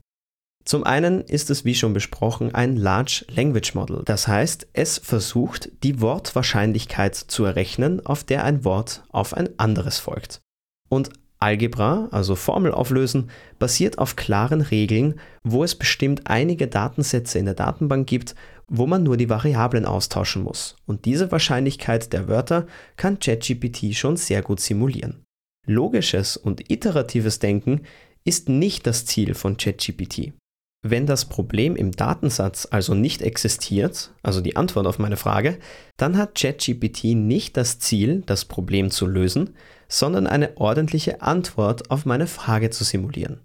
Zum 0.65 0.83
einen 0.83 1.21
ist 1.21 1.51
es, 1.51 1.65
wie 1.65 1.75
schon 1.75 1.93
besprochen, 1.93 2.55
ein 2.55 2.75
Large 2.75 3.25
Language 3.29 3.75
Model. 3.75 4.01
Das 4.05 4.27
heißt, 4.27 4.67
es 4.73 4.97
versucht, 4.97 5.69
die 5.83 6.01
Wortwahrscheinlichkeit 6.01 7.15
zu 7.15 7.45
errechnen, 7.45 8.03
auf 8.05 8.23
der 8.23 8.43
ein 8.43 8.63
Wort 8.63 9.03
auf 9.09 9.35
ein 9.35 9.49
anderes 9.59 9.99
folgt. 9.99 10.41
Und 10.89 11.11
Algebra, 11.39 12.09
also 12.11 12.35
Formel 12.35 12.71
auflösen, 12.71 13.29
basiert 13.59 13.97
auf 13.97 14.15
klaren 14.15 14.61
Regeln, 14.61 15.19
wo 15.43 15.63
es 15.63 15.75
bestimmt 15.75 16.23
einige 16.25 16.67
Datensätze 16.67 17.39
in 17.39 17.45
der 17.45 17.53
Datenbank 17.53 18.07
gibt, 18.07 18.35
wo 18.67 18.85
man 18.85 19.03
nur 19.03 19.17
die 19.17 19.29
Variablen 19.29 19.85
austauschen 19.85 20.43
muss. 20.43 20.75
Und 20.85 21.05
diese 21.05 21.31
Wahrscheinlichkeit 21.31 22.11
der 22.13 22.27
Wörter 22.27 22.67
kann 22.97 23.19
ChatGPT 23.19 23.95
schon 23.95 24.17
sehr 24.17 24.41
gut 24.41 24.59
simulieren. 24.59 25.23
Logisches 25.65 26.35
und 26.35 26.69
iteratives 26.69 27.39
Denken 27.39 27.81
ist 28.25 28.49
nicht 28.49 28.85
das 28.85 29.05
Ziel 29.05 29.33
von 29.33 29.57
ChatGPT. 29.57 30.33
Wenn 30.81 31.05
das 31.05 31.25
Problem 31.25 31.75
im 31.75 31.91
Datensatz 31.91 32.67
also 32.69 32.93
nicht 32.93 33.21
existiert, 33.21 34.11
also 34.23 34.39
die 34.39 34.55
Antwort 34.55 34.87
auf 34.87 34.97
meine 34.97 35.17
Frage, 35.17 35.57
dann 35.97 36.17
hat 36.17 36.35
ChatGPT 36.35 37.15
nicht 37.15 37.57
das 37.57 37.79
Ziel, 37.79 38.23
das 38.25 38.45
Problem 38.45 38.89
zu 38.89 39.05
lösen, 39.05 39.55
sondern 39.89 40.27
eine 40.27 40.55
ordentliche 40.55 41.21
Antwort 41.21 41.91
auf 41.91 42.05
meine 42.05 42.27
Frage 42.27 42.69
zu 42.69 42.85
simulieren. 42.85 43.41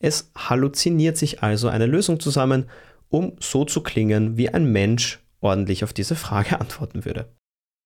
Es 0.00 0.30
halluziniert 0.36 1.16
sich 1.16 1.42
also 1.42 1.68
eine 1.68 1.86
Lösung 1.86 2.20
zusammen, 2.20 2.66
um 3.08 3.36
so 3.40 3.64
zu 3.64 3.82
klingen, 3.82 4.36
wie 4.36 4.50
ein 4.50 4.70
Mensch 4.70 5.20
ordentlich 5.40 5.82
auf 5.82 5.92
diese 5.92 6.14
Frage 6.14 6.60
antworten 6.60 7.04
würde. 7.04 7.32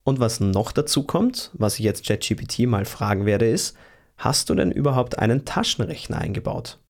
Und 0.05 0.19
was 0.19 0.41
noch 0.41 0.73
dazu 0.73 1.05
kommt, 1.05 1.53
was 1.55 1.79
ich 1.79 1.85
jetzt 1.85 2.07
ChatGPT 2.07 2.67
mal 2.67 2.85
fragen 2.85 3.25
werde, 3.25 3.49
ist, 3.49 3.77
hast 4.17 4.51
du 4.51 4.55
denn 4.55 4.73
überhaupt 4.73 5.19
einen 5.19 5.45
Taschenrechner 5.45 6.19
eingebaut? 6.19 6.81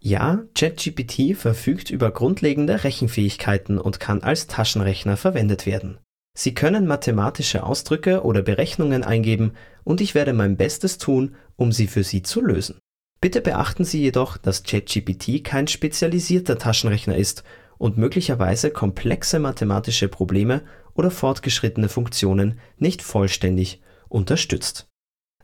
Ja, 0.00 0.44
ChatGPT 0.54 1.36
verfügt 1.36 1.90
über 1.90 2.10
grundlegende 2.10 2.84
Rechenfähigkeiten 2.84 3.78
und 3.78 4.00
kann 4.00 4.22
als 4.22 4.46
Taschenrechner 4.46 5.16
verwendet 5.16 5.66
werden. 5.66 5.98
Sie 6.36 6.52
können 6.52 6.86
mathematische 6.86 7.62
Ausdrücke 7.62 8.24
oder 8.24 8.42
Berechnungen 8.42 9.04
eingeben 9.04 9.52
und 9.84 10.00
ich 10.00 10.14
werde 10.14 10.32
mein 10.32 10.56
Bestes 10.56 10.98
tun, 10.98 11.36
um 11.56 11.70
sie 11.70 11.86
für 11.86 12.02
Sie 12.02 12.22
zu 12.22 12.40
lösen. 12.40 12.78
Bitte 13.20 13.40
beachten 13.40 13.84
Sie 13.84 14.02
jedoch, 14.02 14.36
dass 14.36 14.64
ChatGPT 14.64 15.44
kein 15.44 15.68
spezialisierter 15.68 16.58
Taschenrechner 16.58 17.16
ist 17.16 17.44
und 17.78 17.96
möglicherweise 17.96 18.70
komplexe 18.70 19.38
mathematische 19.38 20.08
Probleme 20.08 20.62
oder 20.94 21.10
fortgeschrittene 21.10 21.88
Funktionen 21.88 22.58
nicht 22.78 23.02
vollständig 23.02 23.80
unterstützt. 24.08 24.88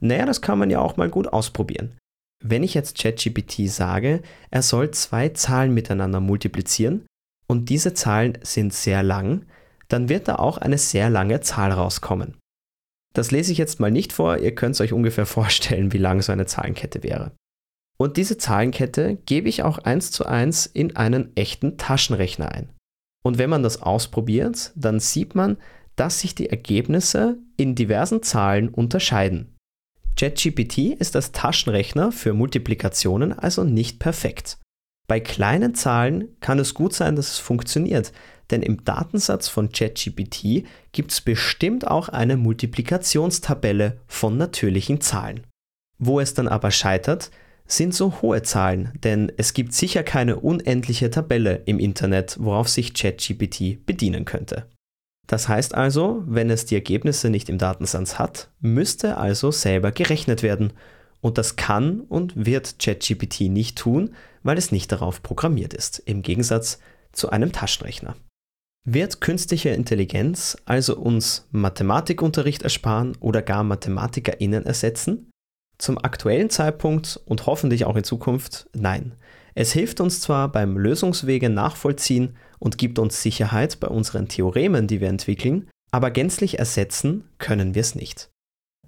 Naja, 0.01 0.27
das 0.27 0.41
kann 0.41 0.59
man 0.59 0.71
ja 0.71 0.81
auch 0.81 0.97
mal 0.97 1.09
gut 1.09 1.29
ausprobieren. 1.29 1.97
Wenn 2.43 2.63
ich 2.63 2.75
jetzt 2.75 2.99
ChatGPT 2.99 3.69
sage, 3.69 4.23
er 4.51 4.63
soll 4.63 4.91
zwei 4.91 5.29
Zahlen 5.31 5.75
miteinander 5.75 6.21
multiplizieren 6.21 7.07
und 7.47 7.69
diese 7.69 7.95
Zahlen 7.95 8.39
sind 8.43 8.73
sehr 8.73 9.03
lang, 9.03 9.47
dann 9.91 10.09
wird 10.09 10.29
da 10.29 10.37
auch 10.37 10.57
eine 10.57 10.79
sehr 10.79 11.11
lange 11.11 11.41
Zahl 11.41 11.73
rauskommen. 11.73 12.39
Das 13.13 13.31
lese 13.31 13.53
ich 13.53 13.59
jetzt 13.59 13.81
mal 13.81 13.91
nicht 13.91 14.13
vor, 14.13 14.39
ihr 14.39 14.55
könnt 14.55 14.77
es 14.77 14.81
euch 14.81 14.93
ungefähr 14.93 15.27
vorstellen, 15.39 15.93
wie 15.93 15.99
lang 15.99 16.23
so 16.23 16.33
eine 16.33 16.47
Zahlenkette 16.47 17.03
wäre. 17.03 17.33
Und 17.99 18.17
diese 18.17 18.39
Zahlenkette 18.39 19.19
gebe 19.27 19.49
ich 19.49 19.63
auch 19.63 19.79
eins 19.79 20.11
zu 20.11 20.25
eins 20.25 20.65
in 20.65 20.97
einen 20.97 21.37
echten 21.37 21.77
Taschenrechner 21.77 22.51
ein. 22.51 22.71
Und 23.23 23.37
wenn 23.37 23.51
man 23.51 23.63
das 23.63 23.83
ausprobiert, 23.83 24.73
dann 24.75 25.01
sieht 25.01 25.35
man, 25.35 25.59
dass 25.97 26.21
sich 26.21 26.35
die 26.35 26.49
Ergebnisse 26.49 27.37
in 27.59 27.75
diversen 27.75 28.23
Zahlen 28.23 28.71
unterscheiden. 28.71 29.55
ChatGPT 30.17 30.79
ist 30.99 31.15
als 31.15 31.33
Taschenrechner 31.33 32.13
für 32.13 32.33
Multiplikationen 32.33 33.39
also 33.39 33.65
nicht 33.65 33.99
perfekt. 33.99 34.59
Bei 35.07 35.21
kleinen 35.21 35.75
Zahlen 35.75 36.29
kann 36.41 36.59
es 36.59 36.73
gut 36.73 36.95
sein, 36.95 37.17
dass 37.17 37.33
es 37.33 37.39
funktioniert, 37.39 38.13
denn 38.51 38.63
im 38.63 38.85
Datensatz 38.85 39.49
von 39.49 39.71
ChatGPT 39.71 40.65
gibt 40.93 41.13
es 41.13 41.21
bestimmt 41.21 41.87
auch 41.87 42.09
eine 42.09 42.37
Multiplikationstabelle 42.37 43.99
von 44.07 44.37
natürlichen 44.37 45.01
Zahlen. 45.01 45.47
Wo 45.99 46.21
es 46.21 46.35
dann 46.35 46.49
aber 46.49 46.71
scheitert, 46.71 47.31
sind 47.67 47.95
so 47.95 48.21
hohe 48.21 48.43
Zahlen, 48.43 48.93
denn 49.05 49.31
es 49.37 49.55
gibt 49.55 49.73
sicher 49.75 50.03
keine 50.03 50.37
unendliche 50.37 51.11
Tabelle 51.11 51.63
im 51.67 51.79
Internet, 51.79 52.37
worauf 52.41 52.69
sich 52.69 52.95
ChatGPT 52.95 53.87
bedienen 53.87 54.25
könnte. 54.25 54.67
Das 55.27 55.49
heißt 55.49 55.77
also, 55.77 56.25
wenn 56.27 56.51
es 56.51 56.65
die 56.67 56.75
Ergebnisse 56.75 57.31
nicht 57.31 57.49
im 57.49 57.59
Datensatz 57.59 58.19
hat, 58.19 58.51
müsste 58.61 59.17
also 59.17 59.53
selber 59.53 59.93
gerechnet 59.93 60.43
werden. 60.43 60.73
Und 61.21 61.39
das 61.39 61.55
kann 61.55 62.01
und 62.01 62.47
wird 62.47 62.81
ChatGPT 62.81 63.43
nicht 63.43 63.79
tun, 63.79 64.15
weil 64.43 64.59
es 64.59 64.73
nicht 64.73 64.91
darauf 64.91 65.23
programmiert 65.23 65.75
ist, 65.75 66.01
im 66.01 66.23
Gegensatz 66.23 66.81
zu 67.13 67.31
einem 67.31 67.53
Taschenrechner. 67.53 68.17
Wird 68.87 69.21
künstliche 69.21 69.71
Intelligenz 69.71 70.57
also 70.65 70.97
uns 70.97 71.47
Mathematikunterricht 71.51 72.63
ersparen 72.63 73.17
oder 73.21 73.43
gar 73.43 73.63
MathematikerInnen 73.63 74.65
ersetzen? 74.65 75.31
Zum 75.77 75.99
aktuellen 75.99 76.51
Zeitpunkt 76.51 77.21
und 77.27 77.47
hoffentlich 77.47 77.85
auch 77.85 77.97
in 77.97 78.05
Zukunft 78.05 78.69
nein. 78.75 79.15
Es 79.55 79.73
hilft 79.73 80.01
uns 80.01 80.21
zwar 80.21 80.51
beim 80.51 80.79
Lösungswege 80.79 81.51
nachvollziehen 81.51 82.37
und 82.59 82.79
gibt 82.79 82.99
uns 82.99 83.21
Sicherheit 83.21 83.81
bei 83.81 83.89
unseren 83.89 84.29
Theoremen, 84.29 84.87
die 84.87 85.01
wir 85.01 85.09
entwickeln, 85.09 85.69
aber 85.91 86.11
gänzlich 86.11 86.59
ersetzen 86.59 87.25
können 87.39 87.75
wir 87.75 87.81
es 87.81 87.95
nicht. 87.95 88.30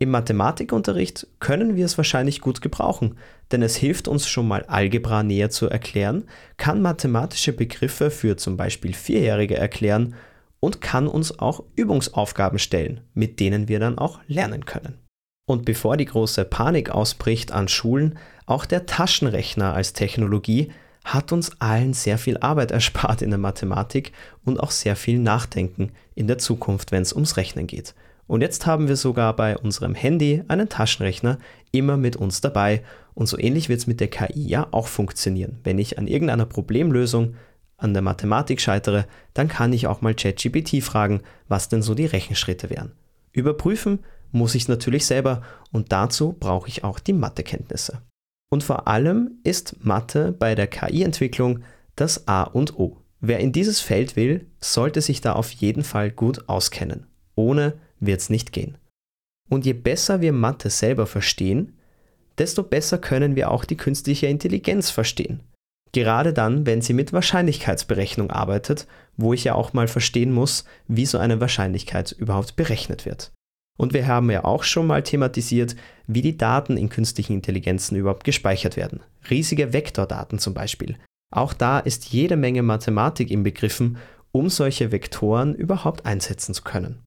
Im 0.02 0.10
Mathematikunterricht 0.10 1.28
können 1.38 1.76
wir 1.76 1.84
es 1.84 1.96
wahrscheinlich 1.96 2.40
gut 2.40 2.60
gebrauchen, 2.60 3.18
denn 3.52 3.62
es 3.62 3.76
hilft 3.76 4.08
uns 4.08 4.26
schon 4.26 4.48
mal 4.48 4.64
Algebra 4.64 5.22
näher 5.22 5.48
zu 5.48 5.68
erklären, 5.68 6.24
kann 6.56 6.82
mathematische 6.82 7.52
Begriffe 7.52 8.10
für 8.10 8.36
zum 8.36 8.56
Beispiel 8.56 8.94
Vierjährige 8.94 9.56
erklären 9.56 10.16
und 10.58 10.80
kann 10.80 11.06
uns 11.06 11.38
auch 11.38 11.62
Übungsaufgaben 11.76 12.58
stellen, 12.58 13.02
mit 13.14 13.38
denen 13.38 13.68
wir 13.68 13.78
dann 13.78 13.96
auch 13.96 14.18
lernen 14.26 14.64
können. 14.64 14.98
Und 15.46 15.64
bevor 15.66 15.96
die 15.96 16.06
große 16.06 16.46
Panik 16.46 16.90
ausbricht 16.90 17.52
an 17.52 17.68
Schulen, 17.68 18.18
auch 18.44 18.66
der 18.66 18.86
Taschenrechner 18.86 19.72
als 19.72 19.92
Technologie 19.92 20.72
hat 21.04 21.30
uns 21.30 21.60
allen 21.60 21.94
sehr 21.94 22.18
viel 22.18 22.38
Arbeit 22.38 22.70
erspart 22.72 23.22
in 23.22 23.30
der 23.30 23.38
Mathematik 23.38 24.10
und 24.44 24.58
auch 24.58 24.72
sehr 24.72 24.96
viel 24.96 25.20
Nachdenken 25.20 25.92
in 26.16 26.26
der 26.26 26.38
Zukunft, 26.38 26.90
wenn 26.90 27.02
es 27.02 27.12
ums 27.12 27.36
Rechnen 27.36 27.68
geht. 27.68 27.94
Und 28.32 28.40
jetzt 28.40 28.64
haben 28.64 28.88
wir 28.88 28.96
sogar 28.96 29.36
bei 29.36 29.58
unserem 29.58 29.94
Handy 29.94 30.42
einen 30.48 30.70
Taschenrechner 30.70 31.36
immer 31.70 31.98
mit 31.98 32.16
uns 32.16 32.40
dabei. 32.40 32.82
Und 33.12 33.26
so 33.26 33.38
ähnlich 33.38 33.68
wird 33.68 33.80
es 33.80 33.86
mit 33.86 34.00
der 34.00 34.08
KI 34.08 34.48
ja 34.48 34.68
auch 34.70 34.86
funktionieren. 34.86 35.58
Wenn 35.64 35.78
ich 35.78 35.98
an 35.98 36.06
irgendeiner 36.06 36.46
Problemlösung 36.46 37.34
an 37.76 37.92
der 37.92 38.00
Mathematik 38.00 38.62
scheitere, 38.62 39.04
dann 39.34 39.48
kann 39.48 39.74
ich 39.74 39.86
auch 39.86 40.00
mal 40.00 40.14
ChatGPT 40.14 40.82
fragen, 40.82 41.20
was 41.48 41.68
denn 41.68 41.82
so 41.82 41.94
die 41.94 42.06
Rechenschritte 42.06 42.70
wären. 42.70 42.92
Überprüfen 43.32 43.98
muss 44.30 44.54
ich 44.54 44.62
es 44.62 44.68
natürlich 44.68 45.04
selber 45.04 45.42
und 45.70 45.92
dazu 45.92 46.32
brauche 46.32 46.68
ich 46.68 46.84
auch 46.84 47.00
die 47.00 47.12
Mathekenntnisse. 47.12 48.00
Und 48.48 48.64
vor 48.64 48.88
allem 48.88 49.32
ist 49.44 49.84
Mathe 49.84 50.32
bei 50.32 50.54
der 50.54 50.68
KI-Entwicklung 50.68 51.64
das 51.96 52.26
A 52.28 52.44
und 52.44 52.78
O. 52.78 52.96
Wer 53.20 53.40
in 53.40 53.52
dieses 53.52 53.80
Feld 53.80 54.16
will, 54.16 54.46
sollte 54.58 55.02
sich 55.02 55.20
da 55.20 55.34
auf 55.34 55.50
jeden 55.50 55.84
Fall 55.84 56.10
gut 56.10 56.48
auskennen. 56.48 57.08
Ohne 57.34 57.74
wird 58.02 58.20
es 58.20 58.30
nicht 58.30 58.52
gehen. 58.52 58.76
Und 59.48 59.64
je 59.64 59.72
besser 59.72 60.20
wir 60.20 60.32
Mathe 60.32 60.70
selber 60.70 61.06
verstehen, 61.06 61.78
desto 62.38 62.62
besser 62.62 62.98
können 62.98 63.36
wir 63.36 63.50
auch 63.50 63.64
die 63.64 63.76
künstliche 63.76 64.26
Intelligenz 64.26 64.90
verstehen. 64.90 65.40
Gerade 65.92 66.32
dann, 66.32 66.64
wenn 66.64 66.80
sie 66.80 66.94
mit 66.94 67.12
Wahrscheinlichkeitsberechnung 67.12 68.30
arbeitet, 68.30 68.86
wo 69.16 69.34
ich 69.34 69.44
ja 69.44 69.54
auch 69.54 69.74
mal 69.74 69.88
verstehen 69.88 70.32
muss, 70.32 70.64
wie 70.88 71.04
so 71.04 71.18
eine 71.18 71.40
Wahrscheinlichkeit 71.40 72.12
überhaupt 72.12 72.56
berechnet 72.56 73.04
wird. 73.04 73.30
Und 73.78 73.92
wir 73.92 74.06
haben 74.06 74.30
ja 74.30 74.44
auch 74.44 74.62
schon 74.62 74.86
mal 74.86 75.02
thematisiert, 75.02 75.76
wie 76.06 76.22
die 76.22 76.36
Daten 76.36 76.76
in 76.76 76.88
künstlichen 76.88 77.34
Intelligenzen 77.34 77.96
überhaupt 77.96 78.24
gespeichert 78.24 78.76
werden. 78.76 79.00
Riesige 79.28 79.72
Vektordaten 79.72 80.38
zum 80.38 80.54
Beispiel. 80.54 80.96
Auch 81.30 81.52
da 81.52 81.78
ist 81.78 82.06
jede 82.06 82.36
Menge 82.36 82.62
Mathematik 82.62 83.30
inbegriffen, 83.30 83.98
um 84.30 84.48
solche 84.48 84.92
Vektoren 84.92 85.54
überhaupt 85.54 86.06
einsetzen 86.06 86.54
zu 86.54 86.62
können. 86.62 87.02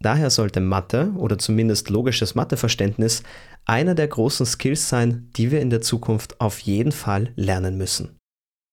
Daher 0.00 0.30
sollte 0.30 0.60
Mathe 0.60 1.12
oder 1.16 1.38
zumindest 1.38 1.90
logisches 1.90 2.34
Matheverständnis 2.34 3.22
einer 3.64 3.94
der 3.94 4.06
großen 4.06 4.46
Skills 4.46 4.88
sein, 4.88 5.28
die 5.36 5.50
wir 5.50 5.60
in 5.60 5.70
der 5.70 5.80
Zukunft 5.80 6.40
auf 6.40 6.60
jeden 6.60 6.92
Fall 6.92 7.32
lernen 7.34 7.76
müssen. 7.76 8.16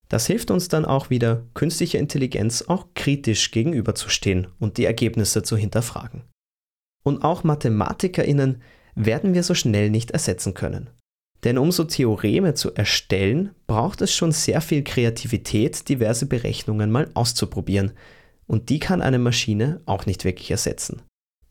Das 0.08 0.28
hilft 0.28 0.52
uns 0.52 0.68
dann 0.68 0.86
auch 0.86 1.10
wieder, 1.10 1.44
künstlicher 1.56 1.98
Intelligenz 1.98 2.64
auch 2.68 2.88
kritisch 2.94 3.50
gegenüberzustehen 3.50 4.48
und 4.60 4.78
die 4.78 4.86
Ergebnisse 4.86 5.42
zu 5.42 5.58
hinterfragen. 5.58 6.22
Und 7.04 7.24
auch 7.24 7.44
MathematikerInnen 7.44 8.62
werden 8.94 9.34
wir 9.34 9.44
so 9.44 9.56
schnell 9.56 9.90
nicht 9.90 10.12
ersetzen 10.12 10.54
können. 10.54 10.90
Denn 11.44 11.58
um 11.58 11.72
so 11.72 11.84
Theoreme 11.84 12.54
zu 12.54 12.74
erstellen, 12.74 13.52
braucht 13.68 14.02
es 14.02 14.14
schon 14.14 14.32
sehr 14.32 14.62
viel 14.62 14.84
Kreativität, 14.84 15.90
diverse 15.90 16.28
Berechnungen 16.28 16.92
mal 16.92 17.10
auszuprobieren. 17.14 17.92
Und 18.48 18.70
die 18.70 18.80
kann 18.80 19.02
eine 19.02 19.20
Maschine 19.20 19.82
auch 19.86 20.06
nicht 20.06 20.24
wirklich 20.24 20.50
ersetzen. 20.50 21.02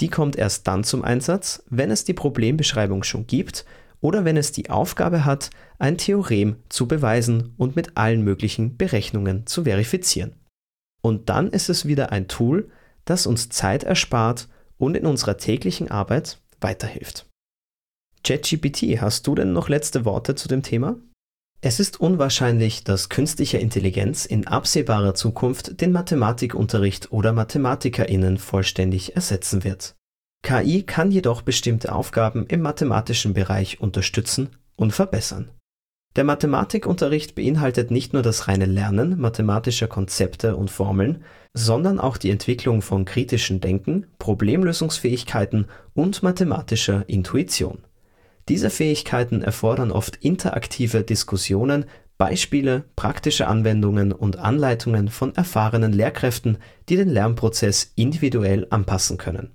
Die 0.00 0.08
kommt 0.08 0.36
erst 0.36 0.66
dann 0.66 0.84
zum 0.84 1.04
Einsatz, 1.04 1.62
wenn 1.70 1.90
es 1.90 2.04
die 2.04 2.14
Problembeschreibung 2.14 3.04
schon 3.04 3.26
gibt 3.26 3.64
oder 4.00 4.24
wenn 4.24 4.36
es 4.36 4.52
die 4.52 4.70
Aufgabe 4.70 5.24
hat, 5.24 5.50
ein 5.78 5.96
Theorem 5.96 6.56
zu 6.68 6.86
beweisen 6.86 7.54
und 7.56 7.76
mit 7.76 7.96
allen 7.96 8.22
möglichen 8.22 8.76
Berechnungen 8.76 9.46
zu 9.46 9.64
verifizieren. 9.64 10.34
Und 11.00 11.28
dann 11.28 11.50
ist 11.50 11.68
es 11.68 11.86
wieder 11.86 12.12
ein 12.12 12.28
Tool, 12.28 12.70
das 13.04 13.26
uns 13.26 13.48
Zeit 13.50 13.84
erspart 13.84 14.48
und 14.78 14.96
in 14.96 15.06
unserer 15.06 15.36
täglichen 15.36 15.90
Arbeit 15.90 16.40
weiterhilft. 16.60 17.26
ChatGPT, 18.24 19.00
hast 19.00 19.26
du 19.26 19.34
denn 19.34 19.52
noch 19.52 19.68
letzte 19.68 20.04
Worte 20.04 20.34
zu 20.34 20.48
dem 20.48 20.62
Thema? 20.62 20.96
Es 21.66 21.80
ist 21.80 21.98
unwahrscheinlich, 21.98 22.84
dass 22.84 23.08
künstliche 23.08 23.56
Intelligenz 23.56 24.26
in 24.26 24.46
absehbarer 24.46 25.14
Zukunft 25.14 25.80
den 25.80 25.92
Mathematikunterricht 25.92 27.10
oder 27.10 27.32
Mathematikerinnen 27.32 28.36
vollständig 28.36 29.16
ersetzen 29.16 29.64
wird. 29.64 29.94
KI 30.42 30.82
kann 30.82 31.10
jedoch 31.10 31.40
bestimmte 31.40 31.94
Aufgaben 31.94 32.44
im 32.48 32.60
mathematischen 32.60 33.32
Bereich 33.32 33.80
unterstützen 33.80 34.50
und 34.76 34.92
verbessern. 34.92 35.52
Der 36.16 36.24
Mathematikunterricht 36.24 37.34
beinhaltet 37.34 37.90
nicht 37.90 38.12
nur 38.12 38.20
das 38.20 38.46
reine 38.46 38.66
Lernen 38.66 39.18
mathematischer 39.18 39.86
Konzepte 39.86 40.56
und 40.56 40.70
Formeln, 40.70 41.24
sondern 41.54 41.98
auch 41.98 42.18
die 42.18 42.28
Entwicklung 42.28 42.82
von 42.82 43.06
kritischem 43.06 43.62
Denken, 43.62 44.06
Problemlösungsfähigkeiten 44.18 45.68
und 45.94 46.22
mathematischer 46.22 47.08
Intuition. 47.08 47.78
Diese 48.48 48.70
Fähigkeiten 48.70 49.42
erfordern 49.42 49.90
oft 49.90 50.16
interaktive 50.16 51.02
Diskussionen, 51.02 51.86
Beispiele, 52.18 52.84
praktische 52.94 53.48
Anwendungen 53.48 54.12
und 54.12 54.38
Anleitungen 54.38 55.08
von 55.08 55.34
erfahrenen 55.34 55.92
Lehrkräften, 55.92 56.58
die 56.88 56.96
den 56.96 57.08
Lernprozess 57.08 57.92
individuell 57.96 58.66
anpassen 58.70 59.18
können. 59.18 59.50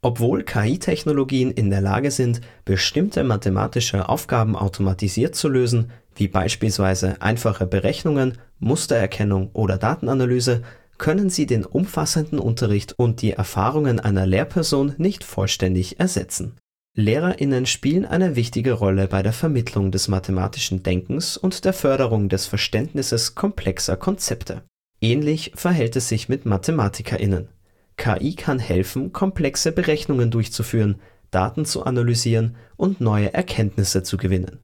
Obwohl 0.00 0.44
KI-Technologien 0.44 1.50
in 1.50 1.70
der 1.70 1.80
Lage 1.80 2.12
sind, 2.12 2.40
bestimmte 2.64 3.24
mathematische 3.24 4.08
Aufgaben 4.08 4.54
automatisiert 4.54 5.34
zu 5.34 5.48
lösen, 5.48 5.90
wie 6.14 6.28
beispielsweise 6.28 7.20
einfache 7.20 7.66
Berechnungen, 7.66 8.38
Mustererkennung 8.60 9.50
oder 9.54 9.76
Datenanalyse, 9.76 10.62
können 10.98 11.30
sie 11.30 11.46
den 11.46 11.64
umfassenden 11.64 12.38
Unterricht 12.38 12.94
und 12.96 13.22
die 13.22 13.32
Erfahrungen 13.32 13.98
einer 13.98 14.26
Lehrperson 14.26 14.94
nicht 14.98 15.24
vollständig 15.24 15.98
ersetzen. 15.98 16.56
Lehrerinnen 16.98 17.64
spielen 17.66 18.04
eine 18.06 18.34
wichtige 18.34 18.72
Rolle 18.72 19.06
bei 19.06 19.22
der 19.22 19.32
Vermittlung 19.32 19.92
des 19.92 20.08
mathematischen 20.08 20.82
Denkens 20.82 21.36
und 21.36 21.64
der 21.64 21.72
Förderung 21.72 22.28
des 22.28 22.46
Verständnisses 22.46 23.36
komplexer 23.36 23.96
Konzepte. 23.96 24.62
Ähnlich 25.00 25.52
verhält 25.54 25.94
es 25.94 26.08
sich 26.08 26.28
mit 26.28 26.44
Mathematikerinnen. 26.44 27.50
KI 27.96 28.34
kann 28.34 28.58
helfen, 28.58 29.12
komplexe 29.12 29.70
Berechnungen 29.70 30.32
durchzuführen, 30.32 30.96
Daten 31.30 31.64
zu 31.66 31.84
analysieren 31.84 32.56
und 32.76 33.00
neue 33.00 33.32
Erkenntnisse 33.32 34.02
zu 34.02 34.16
gewinnen. 34.16 34.58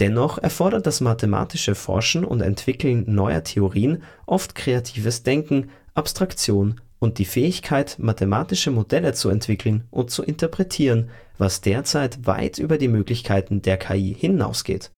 Dennoch 0.00 0.38
erfordert 0.38 0.88
das 0.88 1.00
mathematische 1.00 1.76
Forschen 1.76 2.24
und 2.24 2.40
Entwickeln 2.40 3.04
neuer 3.06 3.44
Theorien 3.44 4.02
oft 4.26 4.56
kreatives 4.56 5.22
Denken, 5.22 5.70
Abstraktion 5.94 6.80
und 6.98 7.18
die 7.18 7.24
Fähigkeit, 7.24 7.96
mathematische 7.98 8.70
Modelle 8.70 9.12
zu 9.12 9.28
entwickeln 9.28 9.84
und 9.90 10.10
zu 10.10 10.22
interpretieren, 10.22 11.10
was 11.38 11.60
derzeit 11.60 12.26
weit 12.26 12.58
über 12.58 12.78
die 12.78 12.88
Möglichkeiten 12.88 13.62
der 13.62 13.76
KI 13.76 14.14
hinausgeht. 14.18 14.90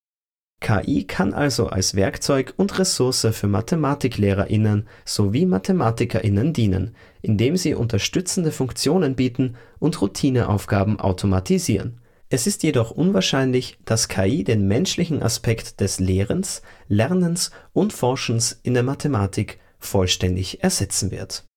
KI 0.61 1.05
kann 1.05 1.35
also 1.35 1.69
als 1.69 1.95
Werkzeug 1.95 2.55
und 2.57 2.79
Ressource 2.79 3.29
für 3.31 3.47
Mathematiklehrerinnen 3.47 4.89
sowie 5.05 5.47
Mathematikerinnen 5.47 6.53
dienen, 6.53 6.97
indem 7.23 7.57
sie 7.57 7.75
unterstützende 7.75 8.51
Funktionen 8.51 9.15
bieten 9.15 9.57
und 9.79 10.01
Routineaufgaben 10.01 10.99
automatisieren. 10.99 12.01
Es 12.29 12.47
ist 12.47 12.63
jedoch 12.63 12.91
unwahrscheinlich, 12.91 13.79
dass 13.85 14.09
KI 14.09 14.45
den 14.45 14.67
menschlichen 14.67 15.23
Aspekt 15.23 15.81
des 15.81 15.99
Lehrens, 16.01 16.61
Lernens 16.89 17.51
und 17.73 17.93
Forschens 17.93 18.59
in 18.63 18.75
der 18.75 18.83
Mathematik 18.83 19.61
vollständig 19.79 20.63
ersetzen 20.63 21.11
wird. 21.11 21.48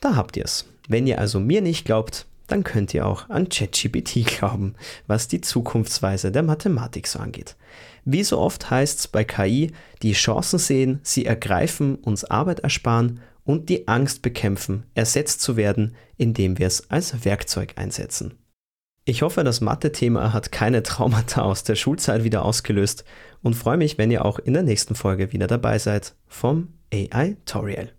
Da 0.00 0.16
habt 0.16 0.36
ihr's. 0.36 0.66
Wenn 0.88 1.06
ihr 1.06 1.18
also 1.18 1.38
mir 1.38 1.60
nicht 1.60 1.84
glaubt, 1.84 2.26
dann 2.46 2.64
könnt 2.64 2.94
ihr 2.94 3.06
auch 3.06 3.28
an 3.28 3.48
ChatGPT 3.48 4.24
glauben, 4.38 4.74
was 5.06 5.28
die 5.28 5.40
Zukunftsweise 5.40 6.32
der 6.32 6.42
Mathematik 6.42 7.06
so 7.06 7.18
angeht. 7.18 7.56
Wie 8.04 8.24
so 8.24 8.38
oft 8.38 8.70
heißt 8.70 8.98
es 8.98 9.08
bei 9.08 9.24
KI, 9.24 9.72
die 10.02 10.12
Chancen 10.12 10.58
sehen, 10.58 11.00
sie 11.02 11.26
ergreifen, 11.26 11.96
uns 11.96 12.24
Arbeit 12.24 12.60
ersparen 12.60 13.20
und 13.44 13.68
die 13.68 13.88
Angst 13.88 14.22
bekämpfen, 14.22 14.84
ersetzt 14.94 15.42
zu 15.42 15.56
werden, 15.56 15.94
indem 16.16 16.58
wir 16.58 16.66
es 16.66 16.90
als 16.90 17.24
Werkzeug 17.24 17.74
einsetzen. 17.76 18.34
Ich 19.04 19.22
hoffe, 19.22 19.44
das 19.44 19.60
Mathe-Thema 19.60 20.32
hat 20.32 20.52
keine 20.52 20.82
Traumata 20.82 21.42
aus 21.42 21.64
der 21.64 21.74
Schulzeit 21.74 22.24
wieder 22.24 22.44
ausgelöst 22.44 23.04
und 23.42 23.54
freue 23.54 23.76
mich, 23.76 23.98
wenn 23.98 24.10
ihr 24.10 24.24
auch 24.24 24.38
in 24.38 24.54
der 24.54 24.62
nächsten 24.62 24.94
Folge 24.94 25.32
wieder 25.32 25.46
dabei 25.46 25.78
seid 25.78 26.14
vom 26.26 26.68
AI 26.92 27.36
Toriel. 27.44 27.92